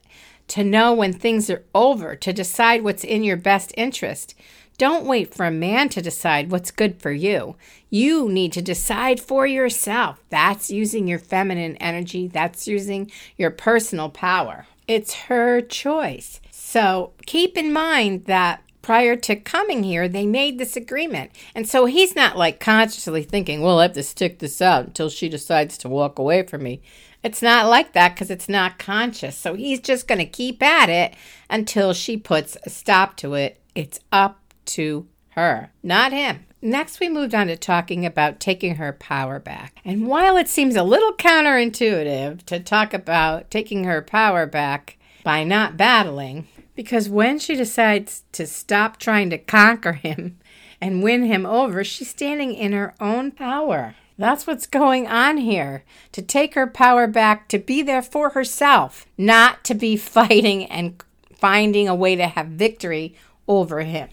to 0.50 0.66
know 0.66 0.92
when 0.92 1.14
things 1.14 1.50
are 1.50 1.64
over, 1.74 2.18
to 2.18 2.34
decide 2.34 2.84
what's 2.84 3.06
in 3.06 3.24
your 3.24 3.38
best 3.38 3.74
interest. 3.78 4.36
Don't 4.82 5.06
wait 5.06 5.32
for 5.32 5.46
a 5.46 5.52
man 5.52 5.90
to 5.90 6.02
decide 6.02 6.50
what's 6.50 6.72
good 6.72 7.00
for 7.00 7.12
you. 7.12 7.56
You 7.92 8.28
need 8.28 8.52
to 8.54 8.64
decide 8.64 9.20
for 9.20 9.46
yourself. 9.46 10.24
That's 10.32 10.72
using 10.72 11.08
your 11.08 11.20
feminine 11.20 11.76
energy, 11.76 12.28
that's 12.28 12.68
using 12.68 13.12
your 13.38 13.52
personal 13.52 14.10
power. 14.10 14.66
It's 14.88 15.14
her 15.14 15.62
choice. 15.62 16.42
So 16.50 17.14
keep 17.28 17.60
in 17.60 17.72
mind 17.72 18.26
that 18.26 18.64
prior 18.82 19.16
to 19.18 19.36
coming 19.36 19.84
here, 19.84 20.08
they 20.08 20.26
made 20.26 20.58
this 20.58 20.76
agreement. 20.76 21.30
And 21.54 21.70
so 21.70 21.86
he's 21.86 22.16
not 22.16 22.36
like 22.36 22.60
consciously 22.60 23.22
thinking, 23.22 23.62
well, 23.62 23.78
I 23.78 23.84
have 23.84 23.94
to 23.94 24.02
stick 24.02 24.40
this 24.40 24.64
out 24.64 24.88
until 24.88 25.10
she 25.10 25.30
decides 25.30 25.78
to 25.78 25.90
walk 25.90 26.18
away 26.18 26.42
from 26.42 26.64
me. 26.64 26.82
It's 27.22 27.44
not 27.44 27.68
like 27.68 27.94
that 27.94 28.16
because 28.16 28.32
it's 28.32 28.50
not 28.50 28.80
conscious. 28.80 29.38
So 29.38 29.54
he's 29.54 29.80
just 29.80 30.08
going 30.08 30.18
to 30.18 30.26
keep 30.26 30.64
at 30.64 30.90
it 30.90 31.14
until 31.52 31.94
she 31.94 32.18
puts 32.18 32.58
a 32.64 32.72
stop 32.72 33.16
to 33.18 33.36
it. 33.36 33.60
It's 33.76 34.00
up 34.12 34.41
to 34.76 35.08
her, 35.30 35.72
not 35.82 36.12
him. 36.12 36.46
Next, 36.62 37.00
we 37.00 37.10
moved 37.10 37.34
on 37.34 37.48
to 37.48 37.58
talking 37.58 38.06
about 38.06 38.40
taking 38.40 38.76
her 38.76 38.94
power 38.94 39.40
back. 39.40 39.80
And 39.84 40.06
while 40.06 40.38
it 40.38 40.48
seems 40.48 40.76
a 40.76 40.84
little 40.84 41.14
counterintuitive 41.14 42.44
to 42.46 42.60
talk 42.60 42.94
about 42.94 43.50
taking 43.50 43.86
her 43.86 44.02
power 44.02 44.46
back 44.46 44.98
by 45.24 45.44
not 45.44 45.76
battling, 45.76 46.48
because 46.76 47.10
when 47.10 47.40
she 47.40 47.56
decides 47.56 48.24
to 48.34 48.46
stop 48.46 48.98
trying 48.98 49.32
to 49.32 49.40
conquer 49.40 49.94
him 49.94 50.38
and 50.80 51.02
win 51.02 51.24
him 51.24 51.48
over, 51.48 51.84
she's 51.84 52.10
standing 52.10 52.54
in 52.54 52.74
her 52.74 52.94
own 53.00 53.32
power. 53.32 53.96
That's 54.20 54.46
what's 54.46 54.68
going 54.68 55.08
on 55.08 55.38
here. 55.38 55.84
To 56.12 56.22
take 56.22 56.54
her 56.54 56.68
power 56.68 57.08
back, 57.08 57.48
to 57.50 57.58
be 57.58 57.82
there 57.82 58.04
for 58.04 58.30
herself, 58.30 59.08
not 59.18 59.64
to 59.64 59.74
be 59.74 59.98
fighting 59.98 60.66
and 60.66 61.02
finding 61.34 61.88
a 61.88 61.96
way 61.96 62.16
to 62.16 62.28
have 62.28 62.48
victory 62.48 63.16
over 63.48 63.82
him. 63.82 64.10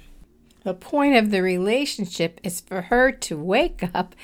The 0.69 0.75
point 0.75 1.17
of 1.17 1.31
the 1.31 1.43
relationship 1.43 2.41
is 2.43 2.61
for 2.61 2.83
her 2.83 3.11
to 3.11 3.39
wake 3.39 3.89
up 3.95 4.15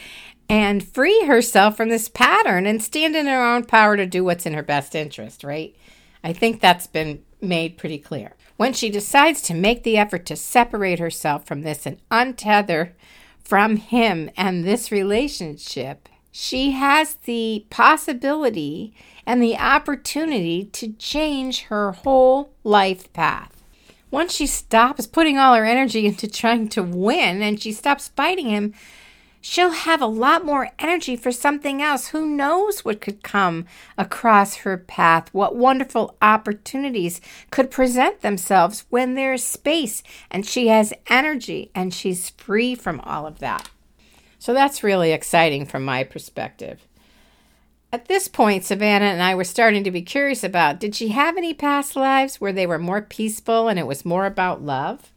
and 0.47 0.87
free 0.87 1.25
herself 1.25 1.75
from 1.75 1.89
this 1.89 2.11
pattern 2.11 2.67
and 2.67 2.83
stand 2.83 3.17
in 3.17 3.27
her 3.29 3.43
own 3.43 3.65
power 3.65 3.97
to 3.97 4.05
do 4.05 4.23
what's 4.23 4.45
in 4.45 4.53
her 4.53 4.63
best 4.63 4.95
interest, 4.95 5.43
right? 5.43 5.75
I 6.23 6.35
think 6.35 6.61
that's 6.61 6.87
been 6.87 7.25
made 7.41 7.79
pretty 7.79 7.97
clear. 7.97 8.35
When 8.59 8.75
she 8.75 8.91
decides 8.91 9.41
to 9.41 9.55
make 9.55 9.85
the 9.85 9.97
effort 9.97 10.27
to 10.27 10.37
separate 10.37 10.99
herself 10.99 11.47
from 11.47 11.63
this 11.63 11.87
and 11.87 11.97
untether 12.11 12.93
from 13.43 13.77
him 13.77 14.29
and 14.37 14.65
this 14.65 14.93
relationship, 14.93 16.11
she 16.31 16.73
has 16.73 17.15
the 17.25 17.65
possibility 17.71 18.95
and 19.25 19.43
the 19.43 19.57
opportunity 19.57 20.67
to 20.73 20.93
change 20.93 21.63
her 21.63 21.93
whole 21.93 22.53
life 22.65 23.11
path. 23.15 23.54
Once 24.15 24.33
she 24.33 24.47
stops 24.47 25.09
putting 25.09 25.39
all 25.39 25.57
her 25.57 25.65
energy 25.65 26.07
into 26.07 26.29
trying 26.29 26.69
to 26.69 26.85
win 26.85 27.43
and 27.43 27.61
she 27.61 27.73
stops 27.73 28.13
fighting 28.15 28.47
him, 28.47 28.73
she'll 29.41 29.73
have 29.73 30.01
a 30.01 30.07
lot 30.07 30.45
more 30.45 30.71
energy 30.79 31.17
for 31.17 31.33
something 31.33 31.83
else. 31.83 32.07
Who 32.11 32.25
knows 32.25 32.85
what 32.85 33.01
could 33.01 33.25
come 33.25 33.67
across 33.99 34.59
her 34.59 34.79
path? 34.79 35.35
What 35.35 35.57
wonderful 35.57 36.17
opportunities 36.23 37.21
could 37.51 37.73
present 37.73 38.21
themselves 38.21 38.85
when 38.89 39.15
there's 39.15 39.43
space 39.43 40.05
and 40.31 40.47
she 40.47 40.69
has 40.69 40.95
energy 41.11 41.73
and 41.75 41.93
she's 41.93 42.31
free 42.31 42.77
from 42.77 43.01
all 43.01 43.27
of 43.27 43.41
that. 43.41 43.69
So 44.39 44.55
that's 44.55 44.85
really 44.85 45.11
exciting 45.11 45.67
from 45.67 45.85
my 45.85 46.05
perspective. 46.05 46.87
At 47.95 48.07
this 48.07 48.27
point, 48.27 48.65
Savannah 48.65 49.05
and 49.05 49.23
I 49.23 49.37
were 49.37 49.45
starting 49.45 49.85
to 49.85 49.91
be 49.93 50.03
curious 50.03 50.43
about 50.43 50.81
did 50.81 50.97
she 50.97 51.11
have 51.11 51.37
any 51.37 51.55
past 51.55 51.95
lives 51.95 52.41
where 52.41 52.53
they 52.53 52.67
were 52.67 52.77
more 52.77 53.01
peaceful 53.01 53.69
and 53.69 53.79
it 53.79 53.87
was 53.87 54.05
more 54.05 54.27
about 54.27 54.65
love? 54.65 55.13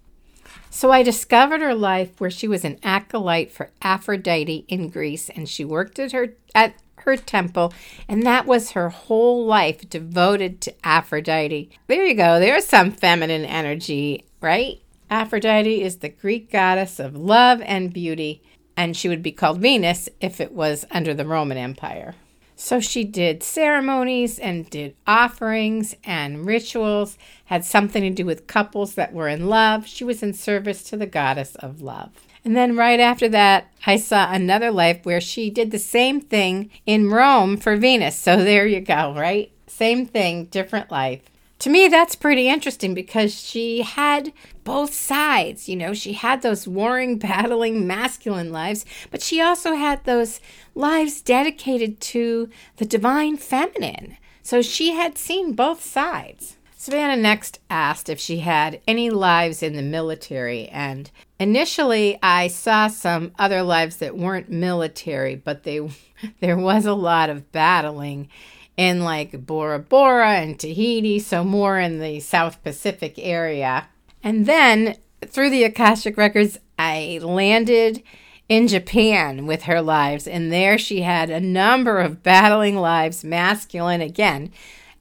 So 0.69 0.91
I 0.91 1.01
discovered 1.01 1.61
her 1.61 1.73
life 1.73 2.21
where 2.21 2.29
she 2.29 2.47
was 2.47 2.63
an 2.63 2.77
acolyte 2.83 3.49
for 3.49 3.71
Aphrodite 3.81 4.63
in 4.67 4.89
Greece 4.89 5.27
and 5.29 5.49
she 5.49 5.65
worked 5.65 5.97
at 5.97 6.11
her 6.11 6.35
at 6.53 6.75
her 6.97 7.17
temple 7.17 7.73
and 8.07 8.21
that 8.21 8.45
was 8.45 8.73
her 8.73 8.89
whole 8.89 9.43
life 9.43 9.89
devoted 9.89 10.61
to 10.61 10.75
Aphrodite. 10.83 11.71
There 11.87 12.05
you 12.05 12.13
go. 12.13 12.39
There's 12.39 12.67
some 12.67 12.91
feminine 12.91 13.45
energy, 13.45 14.23
right? 14.39 14.79
Aphrodite 15.09 15.81
is 15.81 15.95
the 15.95 16.09
Greek 16.09 16.51
goddess 16.51 16.99
of 16.99 17.15
love 17.15 17.59
and 17.61 17.91
beauty 17.91 18.43
and 18.77 18.95
she 18.95 19.09
would 19.09 19.23
be 19.23 19.31
called 19.31 19.61
Venus 19.61 20.09
if 20.21 20.39
it 20.39 20.51
was 20.51 20.85
under 20.91 21.15
the 21.15 21.25
Roman 21.25 21.57
Empire. 21.57 22.13
So 22.59 22.79
she 22.79 23.03
did 23.03 23.43
ceremonies 23.43 24.39
and 24.39 24.67
did 24.67 24.95
offerings 25.05 25.95
and 26.03 26.43
rituals, 26.43 27.17
had 27.45 27.63
something 27.63 28.01
to 28.01 28.09
do 28.09 28.25
with 28.25 28.47
couples 28.47 28.95
that 28.95 29.13
were 29.13 29.27
in 29.27 29.47
love. 29.47 29.85
She 29.85 30.03
was 30.03 30.23
in 30.23 30.33
service 30.33 30.81
to 30.85 30.97
the 30.97 31.05
goddess 31.05 31.53
of 31.55 31.81
love. 31.81 32.09
And 32.43 32.57
then 32.57 32.75
right 32.75 32.99
after 32.99 33.29
that, 33.29 33.71
I 33.85 33.97
saw 33.97 34.31
another 34.31 34.71
life 34.71 35.01
where 35.03 35.21
she 35.21 35.51
did 35.51 35.69
the 35.69 35.77
same 35.77 36.19
thing 36.19 36.71
in 36.87 37.11
Rome 37.11 37.57
for 37.57 37.77
Venus. 37.77 38.17
So 38.17 38.37
there 38.37 38.65
you 38.65 38.81
go, 38.81 39.13
right? 39.13 39.51
Same 39.67 40.07
thing, 40.07 40.45
different 40.45 40.89
life 40.89 41.21
to 41.59 41.69
me, 41.69 41.87
that's 41.87 42.15
pretty 42.15 42.47
interesting 42.47 42.93
because 42.93 43.33
she 43.33 43.81
had 43.81 44.31
both 44.63 44.93
sides. 44.93 45.67
You 45.67 45.75
know, 45.75 45.93
she 45.93 46.13
had 46.13 46.41
those 46.41 46.67
warring, 46.67 47.17
battling 47.19 47.87
masculine 47.87 48.51
lives, 48.51 48.85
but 49.11 49.21
she 49.21 49.41
also 49.41 49.73
had 49.73 50.03
those 50.03 50.39
lives 50.75 51.21
dedicated 51.21 51.99
to 52.01 52.49
the 52.77 52.85
divine 52.85 53.37
feminine. 53.37 54.17
So 54.43 54.61
she 54.61 54.91
had 54.91 55.17
seen 55.17 55.53
both 55.53 55.83
sides. 55.83 56.57
Savannah 56.79 57.21
next 57.21 57.59
asked 57.69 58.07
if 58.07 58.19
she 58.19 58.39
had 58.39 58.79
any 58.87 59.09
lives 59.09 59.61
in 59.61 59.75
the 59.75 59.81
military, 59.81 60.69
and 60.69 61.11
initially 61.39 62.17
I 62.23 62.47
saw 62.47 62.87
some 62.87 63.33
other 63.37 63.61
lives 63.63 63.97
that 63.97 64.15
weren't 64.15 64.49
military, 64.49 65.35
but 65.35 65.63
they 65.63 65.89
there 66.39 66.55
was 66.55 66.85
a 66.85 66.93
lot 66.93 67.29
of 67.29 67.51
battling 67.51 68.29
in 68.77 69.03
like 69.03 69.45
Bora 69.45 69.79
Bora 69.79 70.35
and 70.35 70.57
Tahiti, 70.57 71.19
so 71.19 71.43
more 71.43 71.79
in 71.79 71.99
the 71.99 72.19
South 72.19 72.63
Pacific 72.63 73.15
area. 73.17 73.89
And 74.23 74.45
then 74.45 74.97
through 75.25 75.49
the 75.49 75.63
Akashic 75.63 76.15
Records, 76.15 76.59
I 76.77 77.19
landed 77.21 78.03
in 78.47 78.67
Japan 78.67 79.45
with 79.45 79.63
her 79.63 79.81
lives, 79.81 80.27
and 80.27 80.53
there 80.53 80.77
she 80.77 81.01
had 81.01 81.29
a 81.29 81.39
number 81.39 81.99
of 81.99 82.23
battling 82.23 82.77
lives, 82.77 83.23
masculine 83.23 84.01
again, 84.01 84.51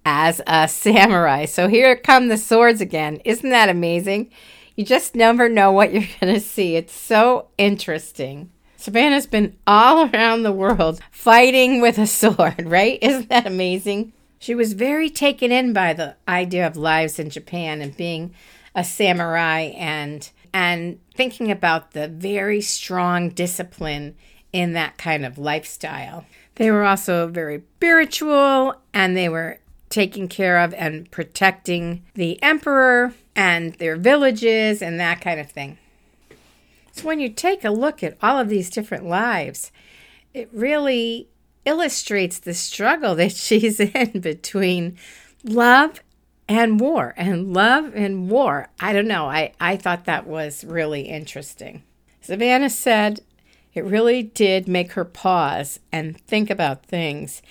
as 0.05 0.41
a 0.47 0.67
samurai. 0.69 1.45
So 1.45 1.69
here 1.69 1.95
come 1.97 2.29
the 2.29 2.39
swords 2.39 2.81
again. 2.81 3.21
Isn't 3.25 3.51
that 3.51 3.69
amazing? 3.69 4.31
You 4.75 4.85
just 4.85 5.15
never 5.15 5.49
know 5.49 5.71
what 5.71 5.93
you're 5.93 6.03
going 6.21 6.35
to 6.35 6.41
see. 6.41 6.77
It's 6.77 6.95
so 6.95 7.49
interesting. 7.59 8.51
Savannah's 8.77 9.27
been 9.27 9.57
all 9.67 10.09
around 10.09 10.43
the 10.43 10.53
world 10.53 11.01
fighting 11.11 11.81
with 11.81 11.99
a 11.99 12.07
sword, 12.07 12.67
right? 12.67 12.99
Isn't 13.03 13.29
that 13.29 13.47
amazing? 13.47 14.13
She 14.39 14.55
was 14.55 14.75
very 14.75 15.11
taken 15.11 15.51
in 15.51 15.73
by 15.73 15.93
the 15.93 16.17
idea 16.29 16.67
of 16.67 16.77
lives 16.77 17.19
in 17.19 17.31
Japan 17.31 17.81
and 17.81 17.97
being 17.97 18.35
a 18.75 18.85
samurai 18.85 19.73
and 19.77 20.31
and 20.53 20.99
thinking 21.15 21.51
about 21.51 21.93
the 21.93 22.09
very 22.09 22.61
strong 22.61 23.31
discipline 23.31 24.15
in 24.53 24.73
that 24.73 24.97
kind 24.97 25.25
of 25.25 25.37
lifestyle. 25.37 26.25
They 26.55 26.71
were 26.71 26.85
also 26.85 27.29
very 27.29 27.63
spiritual 27.77 28.75
and 28.95 29.17
they 29.17 29.29
were 29.29 29.61
taking 29.91 30.29
care 30.29 30.59
of 30.59 30.73
and 30.75 31.11
protecting 31.11 32.05
the 32.15 32.43
emperor 32.43 33.15
and 33.35 33.75
their 33.75 33.97
villages 33.97 34.81
and 34.81 34.99
that 34.99 35.21
kind 35.21 35.41
of 35.41 35.51
thing. 35.51 35.79
So 36.97 37.05
when 37.05 37.21
you 37.21 37.29
take 37.29 37.63
a 37.63 37.71
look 37.71 38.03
at 38.03 38.17
all 38.23 38.39
of 38.39 38.49
these 38.49 38.71
different 38.71 39.05
lives, 39.05 39.71
it 40.33 40.49
really 40.51 41.29
illustrates 41.67 42.39
the 42.39 42.55
struggle 42.55 43.15
that 43.17 43.33
she's 43.37 43.79
in 43.79 44.21
between 44.21 44.97
love 45.45 46.01
and 46.49 46.81
war 46.81 47.13
and 47.19 47.53
love 47.53 47.93
and 47.95 48.31
war. 48.31 48.69
I 48.81 48.95
don't 48.95 49.09
know. 49.09 49.27
I, 49.27 49.53
I 49.61 49.77
thought 49.77 50.07
that 50.07 50.27
was 50.27 50.65
really 50.65 51.03
interesting. 51.03 51.83
Savannah 52.23 52.71
said 52.71 53.21
it 53.75 53.85
really 53.85 54.23
did 54.23 54.67
make 54.67 54.93
her 54.93 55.05
pause 55.05 55.79
and 55.93 56.19
think 56.23 56.49
about 56.49 56.87
things. 56.87 57.43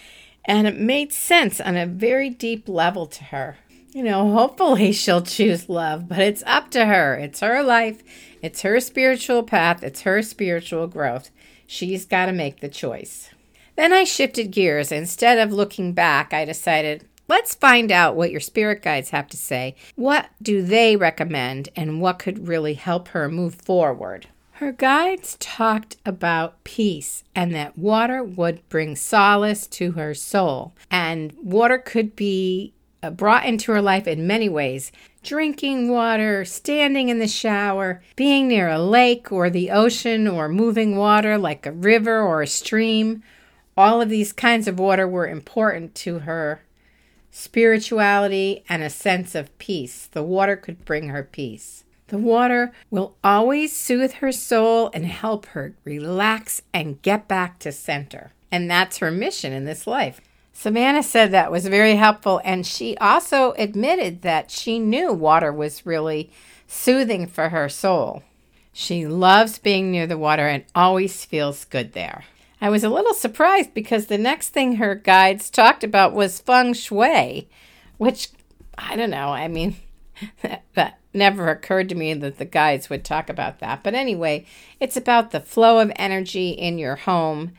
And 0.44 0.66
it 0.66 0.80
made 0.80 1.14
sense 1.14 1.62
on 1.62 1.78
a 1.78 1.86
very 1.86 2.32
deep 2.32 2.68
level 2.68 3.06
to 3.08 3.26
her. 3.26 3.58
You 3.96 4.04
know, 4.04 4.34
hopefully 4.34 4.92
she'll 4.92 5.22
choose 5.22 5.70
love, 5.70 6.10
but 6.10 6.20
it's 6.20 6.44
up 6.46 6.70
to 6.72 6.86
her. 6.86 7.16
It's 7.16 7.40
her 7.40 7.64
life, 7.64 8.04
it's 8.42 8.62
her 8.64 8.82
spiritual 8.82 9.42
path, 9.42 9.84
it's 9.84 10.02
her 10.02 10.22
spiritual 10.22 10.88
growth. 10.88 11.32
She's 11.66 12.06
got 12.06 12.26
to 12.26 12.34
make 12.34 12.60
the 12.60 12.68
choice. 12.68 13.30
Then 13.78 13.94
I 13.94 14.04
shifted 14.04 14.52
gears. 14.52 14.92
Instead 14.92 15.38
of 15.38 15.54
looking 15.54 15.94
back, 15.94 16.34
I 16.34 16.44
decided 16.44 17.08
Let's 17.30 17.56
find 17.56 17.92
out 17.92 18.16
what 18.16 18.30
your 18.32 18.42
spirit 18.42 18.84
guides 18.84 19.10
have 19.12 19.28
to 19.30 19.38
say. 19.38 19.76
What 19.96 20.28
do 20.42 20.62
they 20.62 20.96
recommend 20.96 21.70
and 21.76 22.00
what 22.00 22.20
could 22.20 22.48
really 22.48 22.76
help 22.76 23.08
her 23.08 23.30
move 23.30 23.56
forward? 23.56 24.28
Her 24.60 24.72
guides 24.72 25.36
talked 25.40 25.98
about 26.06 26.64
peace 26.64 27.24
and 27.34 27.56
that 27.56 27.78
water 27.78 28.24
would 28.24 28.68
bring 28.70 28.96
solace 28.96 29.66
to 29.68 29.94
her 29.94 30.14
soul. 30.14 30.76
And 30.92 31.34
water 31.42 31.80
could 31.80 32.16
be 32.16 32.75
Uh, 33.06 33.12
brought 33.12 33.46
into 33.46 33.72
her 33.72 33.84
life 33.84 34.08
in 34.08 34.26
many 34.26 34.50
ways 34.50 34.92
drinking 35.22 35.90
water, 35.90 36.44
standing 36.44 37.10
in 37.10 37.20
the 37.20 37.28
shower, 37.28 38.02
being 38.16 38.48
near 38.48 38.68
a 38.68 38.80
lake 38.80 39.32
or 39.32 39.48
the 39.48 39.70
ocean 39.70 40.28
or 40.28 40.50
moving 40.50 40.96
water 40.96 41.38
like 41.38 41.68
a 41.68 41.72
river 41.72 42.20
or 42.20 42.42
a 42.42 42.48
stream. 42.48 43.22
All 43.78 44.02
of 44.02 44.10
these 44.10 44.34
kinds 44.34 44.68
of 44.68 44.80
water 44.80 45.08
were 45.08 45.28
important 45.28 45.94
to 45.96 46.20
her 46.20 46.64
spirituality 47.30 48.64
and 48.68 48.82
a 48.82 48.90
sense 48.90 49.36
of 49.36 49.56
peace. 49.60 50.08
The 50.08 50.24
water 50.24 50.56
could 50.56 50.84
bring 50.84 51.10
her 51.10 51.24
peace. 51.24 51.84
The 52.08 52.18
water 52.18 52.72
will 52.90 53.18
always 53.24 53.76
soothe 53.76 54.14
her 54.14 54.32
soul 54.32 54.90
and 54.96 55.06
help 55.06 55.46
her 55.48 55.76
relax 55.84 56.64
and 56.74 57.02
get 57.04 57.28
back 57.28 57.60
to 57.60 57.72
center. 57.72 58.34
And 58.52 58.68
that's 58.68 58.98
her 58.98 59.12
mission 59.12 59.54
in 59.54 59.66
this 59.66 59.86
life. 59.86 60.22
Savannah 60.58 61.04
said 61.04 61.32
that 61.32 61.52
was 61.52 61.68
very 61.68 61.96
helpful, 61.96 62.42
and 62.46 62.66
she 62.66 62.98
also 62.98 63.52
admitted 63.58 64.22
that 64.22 64.50
she 64.50 64.80
knew 64.80 65.12
water 65.12 65.52
was 65.52 65.86
really 65.86 66.32
soothing 66.66 67.28
for 67.28 67.50
her 67.50 67.68
soul. 67.68 68.24
She 68.72 69.06
loves 69.06 69.60
being 69.60 69.92
near 69.92 70.08
the 70.08 70.18
water 70.18 70.48
and 70.48 70.64
always 70.74 71.26
feels 71.26 71.66
good 71.66 71.92
there. 71.92 72.24
I 72.62 72.70
was 72.70 72.86
a 72.86 72.90
little 72.90 73.14
surprised 73.14 73.74
because 73.74 74.06
the 74.06 74.18
next 74.18 74.50
thing 74.50 74.78
her 74.78 74.96
guides 74.96 75.50
talked 75.50 75.84
about 75.84 76.14
was 76.14 76.40
feng 76.40 76.74
shui, 76.74 77.50
which 77.98 78.30
I 78.78 78.96
don't 78.96 79.12
know. 79.12 79.30
I 79.30 79.50
mean, 79.50 79.76
that, 80.74 81.00
never 81.14 81.50
occurred 81.50 81.90
to 81.90 81.96
me 81.96 82.14
that 82.14 82.38
the 82.38 82.46
guides 82.46 82.90
would 82.90 83.04
talk 83.04 83.30
about 83.30 83.60
that. 83.60 83.84
But 83.84 83.94
anyway, 83.94 84.46
it's 84.80 84.98
about 84.98 85.32
the 85.32 85.40
flow 85.42 85.80
of 85.80 85.92
energy 85.98 86.50
in 86.50 86.78
your 86.78 86.96
home 86.96 87.54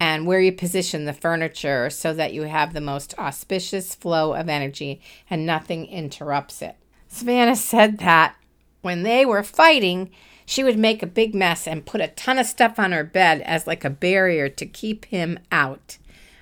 and 0.00 0.26
where 0.26 0.40
you 0.40 0.52
position 0.52 1.04
the 1.04 1.12
furniture 1.12 1.90
so 1.90 2.14
that 2.14 2.32
you 2.32 2.42
have 2.42 2.72
the 2.72 2.80
most 2.80 3.14
auspicious 3.18 3.94
flow 3.94 4.34
of 4.34 4.48
energy 4.48 5.00
and 5.28 5.44
nothing 5.44 5.86
interrupts 5.86 6.62
it. 6.62 6.76
Savannah 7.08 7.56
said 7.56 7.98
that 7.98 8.36
when 8.82 9.02
they 9.02 9.26
were 9.26 9.42
fighting, 9.42 10.10
she 10.46 10.62
would 10.64 10.78
make 10.78 11.02
a 11.02 11.06
big 11.06 11.34
mess 11.34 11.66
and 11.66 11.84
put 11.84 12.00
a 12.00 12.08
ton 12.08 12.38
of 12.38 12.46
stuff 12.46 12.78
on 12.78 12.92
her 12.92 13.04
bed 13.04 13.42
as 13.42 13.66
like 13.66 13.84
a 13.84 13.90
barrier 13.90 14.48
to 14.48 14.66
keep 14.66 15.04
him 15.06 15.38
out. 15.50 15.98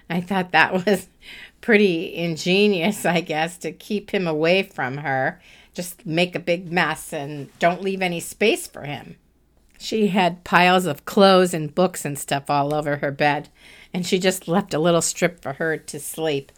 I 0.08 0.20
thought 0.20 0.52
that 0.52 0.86
was 0.86 1.08
pretty 1.60 2.14
ingenious, 2.14 3.04
I 3.04 3.20
guess, 3.20 3.58
to 3.58 3.72
keep 3.72 4.10
him 4.10 4.26
away 4.26 4.62
from 4.62 4.98
her. 4.98 5.40
Just 5.74 6.06
make 6.06 6.34
a 6.34 6.40
big 6.40 6.70
mess 6.70 7.12
and 7.12 7.48
don't 7.58 7.82
leave 7.82 8.00
any 8.00 8.20
space 8.20 8.66
for 8.66 8.82
him. 8.82 9.16
She 9.78 10.08
had 10.08 10.44
piles 10.44 10.86
of 10.86 11.04
clothes 11.04 11.54
and 11.54 11.74
books 11.74 12.04
and 12.04 12.18
stuff 12.18 12.48
all 12.48 12.74
over 12.74 12.96
her 12.96 13.10
bed, 13.10 13.48
and 13.92 14.06
she 14.06 14.18
just 14.18 14.48
left 14.48 14.74
a 14.74 14.78
little 14.78 15.02
strip 15.02 15.42
for 15.42 15.54
her 15.54 15.76
to 15.76 16.00
sleep. 16.00 16.52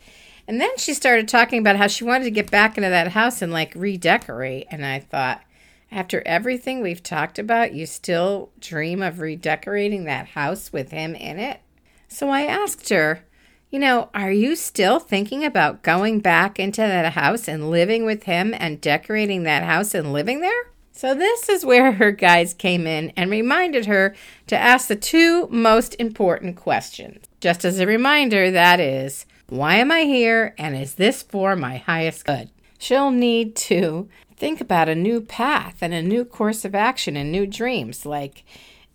And 0.47 0.61
then 0.61 0.77
she 0.79 0.95
started 0.95 1.29
talking 1.29 1.59
about 1.59 1.77
how 1.77 1.89
she 1.89 2.05
wanted 2.05 2.25
to 2.25 2.31
get 2.31 2.51
back 2.51 2.79
into 2.79 2.89
that 2.89 3.09
house 3.09 3.43
and 3.43 3.53
like 3.53 3.75
redecorate. 3.75 4.67
And 4.71 4.85
I 4.85 4.99
thought, 4.99 5.43
after 5.91 6.23
everything 6.27 6.81
we've 6.81 7.03
talked 7.03 7.39
about, 7.39 7.75
you 7.75 7.87
still 7.87 8.51
dream 8.59 9.03
of 9.03 9.21
redecorating 9.21 10.05
that 10.05 10.29
house 10.29 10.73
with 10.73 10.91
him 10.91 11.15
in 11.15 11.39
it? 11.39 11.61
So 12.09 12.31
I 12.31 12.43
asked 12.43 12.89
her, 12.89 13.25
you 13.71 13.79
know, 13.79 14.09
are 14.15 14.33
you 14.33 14.57
still 14.57 14.99
thinking 14.99 15.45
about 15.45 15.83
going 15.83 16.21
back 16.21 16.59
into 16.59 16.81
that 16.81 17.13
house 17.13 17.47
and 17.47 17.71
living 17.71 18.07
with 18.07 18.23
him 18.23 18.55
and 18.57 18.81
decorating 18.81 19.43
that 19.43 19.65
house 19.65 19.95
and 19.95 20.13
living 20.13 20.41
there? 20.41 20.71
So, 20.99 21.15
this 21.15 21.49
is 21.49 21.65
where 21.65 21.93
her 21.93 22.11
guides 22.11 22.53
came 22.53 22.85
in 22.85 23.13
and 23.17 23.31
reminded 23.31 23.87
her 23.87 24.17
to 24.49 24.59
ask 24.59 24.89
the 24.89 24.97
two 24.97 25.47
most 25.47 25.95
important 26.01 26.57
questions. 26.57 27.25
Just 27.41 27.65
as 27.65 27.79
a 27.79 27.87
reminder, 27.87 28.51
that 28.51 28.81
is, 28.81 29.25
why 29.49 29.77
am 29.77 29.93
I 29.93 30.01
here 30.01 30.57
and 30.59 30.77
is 30.77 30.95
this 30.95 31.23
for 31.23 31.55
my 31.55 31.77
highest 31.77 32.27
good? 32.27 32.51
She'll 32.81 33.13
need 33.13 33.55
to 33.55 34.09
think 34.37 34.61
about 34.61 34.89
a 34.89 34.97
new 34.97 35.21
path 35.21 35.77
and 35.83 35.95
a 35.95 36.03
new 36.03 36.25
course 36.25 36.65
of 36.65 36.75
action 36.75 37.17
and 37.17 37.31
new 37.31 37.47
dreams. 37.47 38.05
Like, 38.05 38.43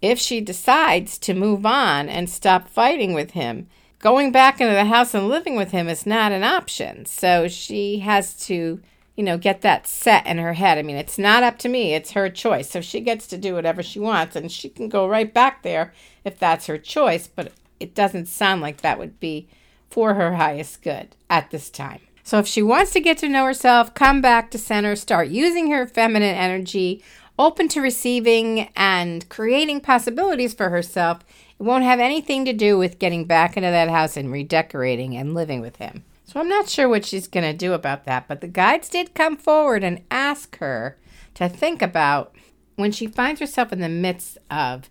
if 0.02 0.20
she 0.20 0.42
decides 0.42 1.18
to 1.20 1.34
move 1.34 1.66
on 1.66 2.10
and 2.10 2.30
stop 2.30 2.68
fighting 2.68 3.14
with 3.14 3.32
him, 3.32 3.68
going 4.00 4.34
back 4.34 4.60
into 4.60 4.74
the 4.74 4.84
house 4.84 5.14
and 5.14 5.30
living 5.30 5.56
with 5.56 5.72
him 5.72 5.88
is 5.88 6.06
not 6.06 6.34
an 6.34 6.44
option. 6.44 7.06
So 7.06 7.48
she 7.48 8.00
has 8.00 8.34
to 8.48 8.82
you 9.16 9.24
know, 9.24 9.38
get 9.38 9.62
that 9.62 9.88
set 9.88 10.26
in 10.26 10.38
her 10.38 10.54
head. 10.54 10.78
I 10.78 10.82
mean, 10.82 10.96
it's 10.96 11.20
not 11.20 11.44
up 11.44 11.58
to 11.60 11.70
me, 11.70 11.94
it's 11.94 12.12
her 12.12 12.30
choice. 12.30 12.70
So 12.70 12.82
she 12.82 13.00
gets 13.00 13.28
to 13.28 13.38
do 13.38 13.54
whatever 13.54 13.84
she 13.84 14.00
wants 14.00 14.36
and 14.36 14.52
she 14.52 14.70
can 14.70 14.90
go 14.90 15.08
right 15.08 15.32
back 15.32 15.62
there 15.62 15.94
if 16.24 16.40
that's 16.40 16.68
her 16.68 16.78
choice, 16.78 17.28
but 17.28 17.52
it 17.80 17.94
doesn't 17.94 18.28
sound 18.28 18.62
like 18.62 18.82
that 18.82 18.98
would 18.98 19.20
be 19.20 19.48
for 19.90 20.16
her 20.16 20.36
highest 20.36 20.82
good 20.82 21.16
at 21.30 21.52
this 21.52 21.70
time. 21.70 22.00
So 22.24 22.40
if 22.40 22.48
she 22.48 22.64
wants 22.64 22.92
to 22.94 23.02
get 23.02 23.18
to 23.20 23.30
know 23.30 23.46
herself, 23.46 23.94
come 23.94 24.22
back 24.22 24.50
to 24.52 24.58
center, 24.58 24.96
start 24.96 25.28
using 25.28 25.70
her 25.70 25.86
feminine 25.86 26.36
energy, 26.36 27.04
open 27.38 27.68
to 27.68 27.82
receiving 27.82 28.70
and 28.76 29.28
creating 29.30 29.82
possibilities 29.82 30.54
for 30.54 30.70
herself, 30.70 31.20
it 31.60 31.64
won't 31.64 31.84
have 31.84 32.00
anything 32.00 32.46
to 32.46 32.54
do 32.54 32.78
with 32.78 33.00
getting 33.00 33.26
back 33.26 33.58
into 33.58 33.70
that 33.70 33.90
house 33.90 34.16
and 34.16 34.32
redecorating 34.32 35.16
and 35.18 35.36
living 35.36 35.62
with 35.62 35.76
him. 35.76 36.04
So 36.34 36.40
I'm 36.40 36.50
not 36.50 36.68
sure 36.68 36.90
what 36.90 37.06
she's 37.06 37.28
going 37.28 37.44
to 37.44 37.54
do 37.56 37.74
about 37.74 38.06
that, 38.06 38.28
but 38.28 38.42
the 38.42 38.48
guides 38.48 38.90
did 38.90 39.14
come 39.14 39.38
forward 39.38 39.84
and 39.84 40.02
ask 40.10 40.58
her 40.58 40.98
to 41.36 41.48
think 41.48 41.80
about 41.84 42.36
when 42.76 42.92
she 42.92 43.06
finds 43.06 43.40
herself 43.40 43.72
in 43.72 43.82
the 43.82 43.88
midst 43.88 44.40
of 44.50 44.90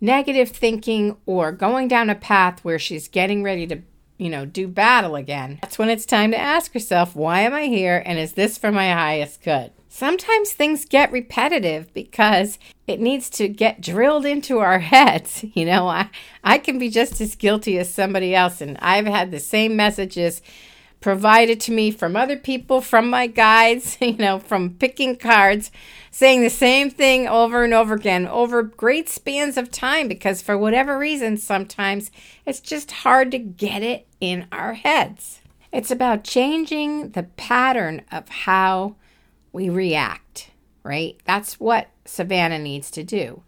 negative 0.00 0.48
thinking 0.48 1.16
or 1.26 1.52
going 1.52 1.86
down 1.86 2.10
a 2.10 2.16
path 2.16 2.64
where 2.64 2.80
she's 2.80 3.06
getting 3.06 3.44
ready 3.44 3.68
to, 3.68 3.82
you 4.18 4.28
know, 4.28 4.44
do 4.44 4.66
battle 4.66 5.14
again. 5.14 5.60
That's 5.62 5.78
when 5.78 5.90
it's 5.90 6.04
time 6.04 6.32
to 6.32 6.40
ask 6.40 6.72
herself, 6.72 7.14
why 7.14 7.42
am 7.42 7.54
I 7.54 7.66
here 7.66 8.02
and 8.04 8.18
is 8.18 8.32
this 8.32 8.58
for 8.58 8.72
my 8.72 8.90
highest 8.90 9.44
good? 9.44 9.70
Sometimes 9.88 10.50
things 10.50 10.84
get 10.84 11.12
repetitive 11.12 11.94
because 11.94 12.58
it 12.88 12.98
needs 12.98 13.30
to 13.30 13.46
get 13.46 13.80
drilled 13.80 14.26
into 14.26 14.58
our 14.58 14.78
heads. 14.80 15.44
You 15.54 15.66
know, 15.66 15.86
I, 15.86 16.10
I 16.42 16.58
can 16.58 16.80
be 16.80 16.90
just 16.90 17.20
as 17.20 17.36
guilty 17.36 17.78
as 17.78 17.94
somebody 17.94 18.34
else, 18.34 18.60
and 18.60 18.76
I've 18.80 19.06
had 19.06 19.30
the 19.30 19.38
same 19.38 19.76
messages 19.76 20.42
provided 21.00 21.60
to 21.60 21.72
me 21.72 21.90
from 21.90 22.14
other 22.14 22.36
people, 22.36 22.80
from 22.80 23.08
my 23.08 23.26
guides, 23.26 23.96
you 24.00 24.16
know, 24.16 24.38
from 24.38 24.74
picking 24.74 25.16
cards, 25.16 25.70
saying 26.10 26.42
the 26.42 26.50
same 26.50 26.90
thing 26.90 27.26
over 27.26 27.64
and 27.64 27.72
over 27.72 27.94
again 27.94 28.26
over 28.26 28.62
great 28.62 29.08
spans 29.08 29.56
of 29.56 29.70
time 29.70 30.08
because 30.08 30.42
for 30.42 30.56
whatever 30.56 30.98
reason, 30.98 31.36
sometimes 31.36 32.10
it's 32.44 32.60
just 32.60 32.90
hard 32.90 33.30
to 33.30 33.38
get 33.38 33.82
it 33.82 34.06
in 34.20 34.46
our 34.52 34.74
heads. 34.74 35.40
It's 35.72 35.90
about 35.90 36.24
changing 36.24 37.10
the 37.10 37.22
pattern 37.22 38.02
of 38.10 38.28
how 38.28 38.96
we 39.52 39.68
react, 39.68 40.50
right? 40.82 41.16
That's 41.24 41.60
what 41.60 41.88
Savannah 42.04 42.58
needs 42.58 42.90
to 42.92 43.04
do. 43.04 43.42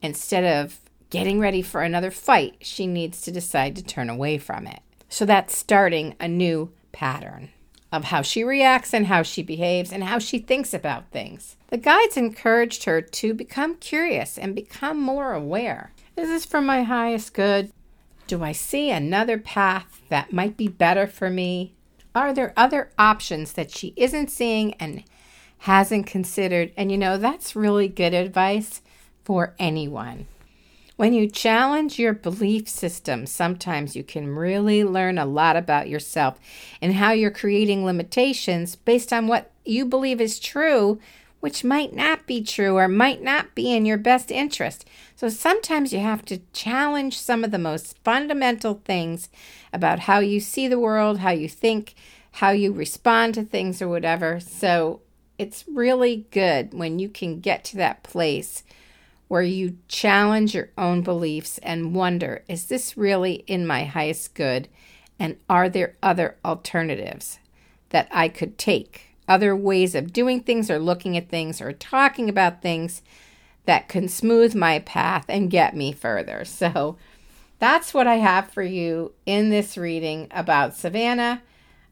Instead 0.00 0.44
of 0.44 0.78
getting 1.10 1.40
ready 1.40 1.62
for 1.62 1.82
another 1.82 2.10
fight, 2.10 2.56
she 2.60 2.86
needs 2.86 3.20
to 3.22 3.32
decide 3.32 3.74
to 3.76 3.82
turn 3.82 4.08
away 4.08 4.38
from 4.38 4.66
it. 4.66 4.80
So 5.08 5.24
that's 5.24 5.56
starting 5.56 6.14
a 6.20 6.28
new 6.28 6.72
pattern 6.96 7.50
of 7.92 8.04
how 8.04 8.22
she 8.22 8.42
reacts 8.42 8.94
and 8.94 9.06
how 9.06 9.22
she 9.22 9.42
behaves 9.42 9.92
and 9.92 10.02
how 10.02 10.18
she 10.18 10.38
thinks 10.38 10.72
about 10.72 11.10
things. 11.10 11.56
The 11.68 11.76
guides 11.76 12.16
encouraged 12.16 12.84
her 12.84 13.02
to 13.02 13.34
become 13.34 13.76
curious 13.76 14.38
and 14.38 14.54
become 14.54 14.98
more 14.98 15.34
aware. 15.34 15.92
Is 16.16 16.28
this 16.28 16.46
for 16.46 16.62
my 16.62 16.82
highest 16.84 17.34
good? 17.34 17.70
Do 18.26 18.42
I 18.42 18.52
see 18.52 18.90
another 18.90 19.38
path 19.38 20.00
that 20.08 20.32
might 20.32 20.56
be 20.56 20.68
better 20.68 21.06
for 21.06 21.28
me? 21.28 21.74
Are 22.14 22.32
there 22.32 22.54
other 22.56 22.90
options 22.98 23.52
that 23.52 23.70
she 23.70 23.92
isn't 23.96 24.30
seeing 24.30 24.72
and 24.74 25.04
hasn't 25.58 26.06
considered? 26.06 26.72
And 26.78 26.90
you 26.90 26.96
know, 26.96 27.18
that's 27.18 27.54
really 27.54 27.88
good 27.88 28.14
advice 28.14 28.80
for 29.22 29.54
anyone. 29.58 30.28
When 30.96 31.12
you 31.12 31.28
challenge 31.28 31.98
your 31.98 32.14
belief 32.14 32.70
system, 32.70 33.26
sometimes 33.26 33.94
you 33.94 34.02
can 34.02 34.34
really 34.34 34.82
learn 34.82 35.18
a 35.18 35.26
lot 35.26 35.54
about 35.54 35.90
yourself 35.90 36.40
and 36.80 36.94
how 36.94 37.12
you're 37.12 37.30
creating 37.30 37.84
limitations 37.84 38.76
based 38.76 39.12
on 39.12 39.26
what 39.26 39.50
you 39.66 39.84
believe 39.84 40.22
is 40.22 40.40
true, 40.40 40.98
which 41.40 41.62
might 41.62 41.94
not 41.94 42.26
be 42.26 42.42
true 42.42 42.78
or 42.78 42.88
might 42.88 43.22
not 43.22 43.54
be 43.54 43.74
in 43.74 43.84
your 43.84 43.98
best 43.98 44.30
interest. 44.30 44.88
So 45.16 45.28
sometimes 45.28 45.92
you 45.92 45.98
have 45.98 46.24
to 46.26 46.40
challenge 46.54 47.18
some 47.18 47.44
of 47.44 47.50
the 47.50 47.58
most 47.58 47.98
fundamental 48.02 48.80
things 48.82 49.28
about 49.74 50.00
how 50.00 50.20
you 50.20 50.40
see 50.40 50.66
the 50.66 50.80
world, 50.80 51.18
how 51.18 51.32
you 51.32 51.48
think, 51.48 51.94
how 52.32 52.52
you 52.52 52.72
respond 52.72 53.34
to 53.34 53.42
things, 53.42 53.82
or 53.82 53.88
whatever. 53.88 54.40
So 54.40 55.02
it's 55.36 55.66
really 55.68 56.24
good 56.30 56.72
when 56.72 56.98
you 56.98 57.10
can 57.10 57.40
get 57.40 57.64
to 57.64 57.76
that 57.76 58.02
place 58.02 58.62
where 59.28 59.42
you 59.42 59.78
challenge 59.88 60.54
your 60.54 60.70
own 60.78 61.02
beliefs 61.02 61.58
and 61.58 61.94
wonder 61.94 62.44
is 62.48 62.66
this 62.66 62.96
really 62.96 63.44
in 63.46 63.66
my 63.66 63.84
highest 63.84 64.34
good? 64.34 64.68
And 65.18 65.36
are 65.48 65.68
there 65.68 65.96
other 66.02 66.36
alternatives? 66.44 67.38
that 67.90 68.08
I 68.10 68.28
could 68.28 68.58
take, 68.58 69.16
other 69.28 69.54
ways 69.56 69.94
of 69.94 70.12
doing 70.12 70.40
things 70.40 70.70
or 70.70 70.78
looking 70.78 71.16
at 71.16 71.28
things 71.28 71.60
or 71.60 71.72
talking 71.72 72.28
about 72.28 72.62
things 72.62 73.02
that 73.64 73.88
can 73.88 74.08
smooth 74.08 74.54
my 74.54 74.78
path 74.80 75.24
and 75.28 75.50
get 75.50 75.76
me 75.76 75.92
further. 75.92 76.44
So 76.56 76.96
that's 77.58 77.94
what 77.94 78.06
I 78.06 78.16
have 78.16 78.50
for 78.50 78.62
you 78.62 79.14
in 79.24 79.48
this 79.48 79.78
reading 79.78 80.28
about 80.30 80.76
Savannah. 80.76 81.42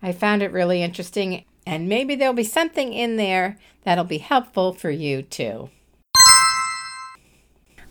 I 0.02 0.12
found 0.12 0.42
it 0.42 0.52
really 0.52 0.82
interesting, 0.82 1.44
and 1.66 1.88
maybe 1.88 2.14
there'll 2.14 2.34
be 2.34 2.44
something 2.44 2.92
in 2.92 3.16
there 3.16 3.56
that'll 3.82 4.04
be 4.04 4.18
helpful 4.18 4.74
for 4.74 4.90
you 4.90 5.22
too. 5.22 5.70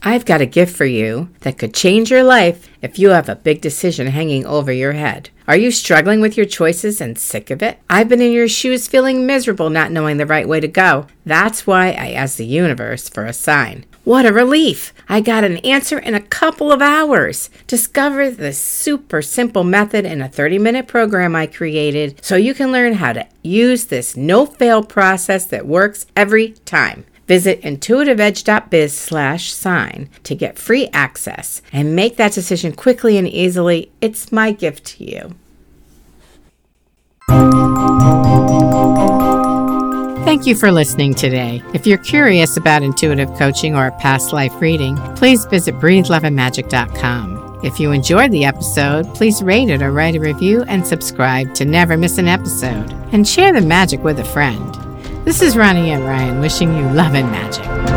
I've 0.06 0.26
got 0.26 0.42
a 0.42 0.46
gift 0.46 0.76
for 0.76 0.84
you 0.84 1.30
that 1.42 1.58
could 1.58 1.74
change 1.74 2.12
your 2.12 2.24
life 2.24 2.68
if 2.82 3.00
you 3.00 3.12
have 3.12 3.30
a 3.30 3.38
big 3.38 3.62
decision 3.62 4.08
hanging 4.08 4.46
over 4.46 4.70
your 4.70 4.92
head. 4.92 5.30
Are 5.48 5.56
you 5.56 5.72
struggling 5.72 6.20
with 6.20 6.36
your 6.36 6.46
choices 6.46 7.00
and 7.00 7.18
sick 7.18 7.50
of 7.50 7.64
it? 7.64 7.80
I've 7.90 8.10
been 8.10 8.22
in 8.22 8.34
your 8.34 8.50
shoes 8.50 8.86
feeling 8.86 9.26
miserable 9.26 9.70
not 9.70 9.92
knowing 9.92 10.18
the 10.18 10.26
right 10.26 10.48
way 10.48 10.60
to 10.60 10.68
go. 10.68 11.08
That's 11.26 11.66
why 11.66 11.92
I 11.92 12.12
asked 12.12 12.38
the 12.38 12.46
universe 12.46 13.08
for 13.08 13.26
a 13.26 13.32
sign. 13.32 13.86
What 14.04 14.26
a 14.26 14.34
relief! 14.34 14.94
I 15.08 15.22
got 15.22 15.46
an 15.46 15.60
answer 15.60 15.98
in 15.98 16.16
a 16.16 16.20
couple 16.20 16.74
of 16.74 16.82
hours. 16.82 17.50
Discover 17.68 18.32
this 18.32 18.58
super 18.58 19.22
simple 19.22 19.64
method 19.64 20.04
in 20.04 20.22
a 20.22 20.28
30 20.28 20.60
minute 20.60 20.88
program 20.88 21.34
I 21.34 21.48
created 21.48 22.20
so 22.22 22.36
you 22.36 22.54
can 22.54 22.74
learn 22.74 22.96
how 22.96 23.14
to 23.14 23.26
use 23.42 23.86
this 23.86 24.18
no 24.18 24.46
fail 24.46 24.84
process 24.84 25.46
that 25.46 25.66
works 25.66 26.08
every 26.18 26.52
time. 26.66 27.06
Visit 27.28 27.62
intuitiveedge.biz 27.62 28.98
slash 28.98 29.54
sign 29.54 30.10
to 30.24 30.36
get 30.36 30.60
free 30.60 30.90
access 30.94 31.62
and 31.72 31.96
make 31.96 32.18
that 32.18 32.34
decision 32.34 32.74
quickly 32.74 33.18
and 33.18 33.28
easily. 33.28 33.92
It's 34.02 34.32
my 34.32 34.52
gift 34.52 34.86
to 34.86 35.04
you. 35.06 35.36
Thank 40.26 40.48
you 40.48 40.56
for 40.56 40.72
listening 40.72 41.14
today. 41.14 41.62
If 41.74 41.86
you're 41.86 41.98
curious 42.00 42.58
about 42.58 42.82
intuitive 42.82 43.34
coaching 43.36 43.76
or 43.76 43.88
a 43.88 43.92
past 44.00 44.34
life 44.34 44.54
reading, 44.60 44.98
please 45.16 45.46
visit 45.46 45.76
breatheloveandmagic.com. 45.76 47.60
If 47.64 47.80
you 47.80 47.92
enjoyed 47.92 48.32
the 48.32 48.44
episode, 48.44 49.14
please 49.16 49.42
rate 49.42 49.70
it 49.70 49.82
or 49.82 49.92
write 49.92 50.16
a 50.16 50.20
review 50.20 50.64
and 50.64 50.86
subscribe 50.86 51.54
to 51.56 51.66
never 51.66 51.98
miss 51.98 52.18
an 52.18 52.28
episode. 52.28 52.92
And 53.14 53.28
share 53.28 53.54
the 53.54 53.62
magic 53.62 54.04
with 54.04 54.20
a 54.20 54.26
friend. 54.26 54.76
This 55.26 55.42
is 55.42 55.56
Ronnie 55.56 55.92
and 55.92 56.04
Ryan 56.04 56.42
wishing 56.42 56.76
you 56.76 56.84
love 56.90 57.16
and 57.16 57.32
magic. 57.32 57.93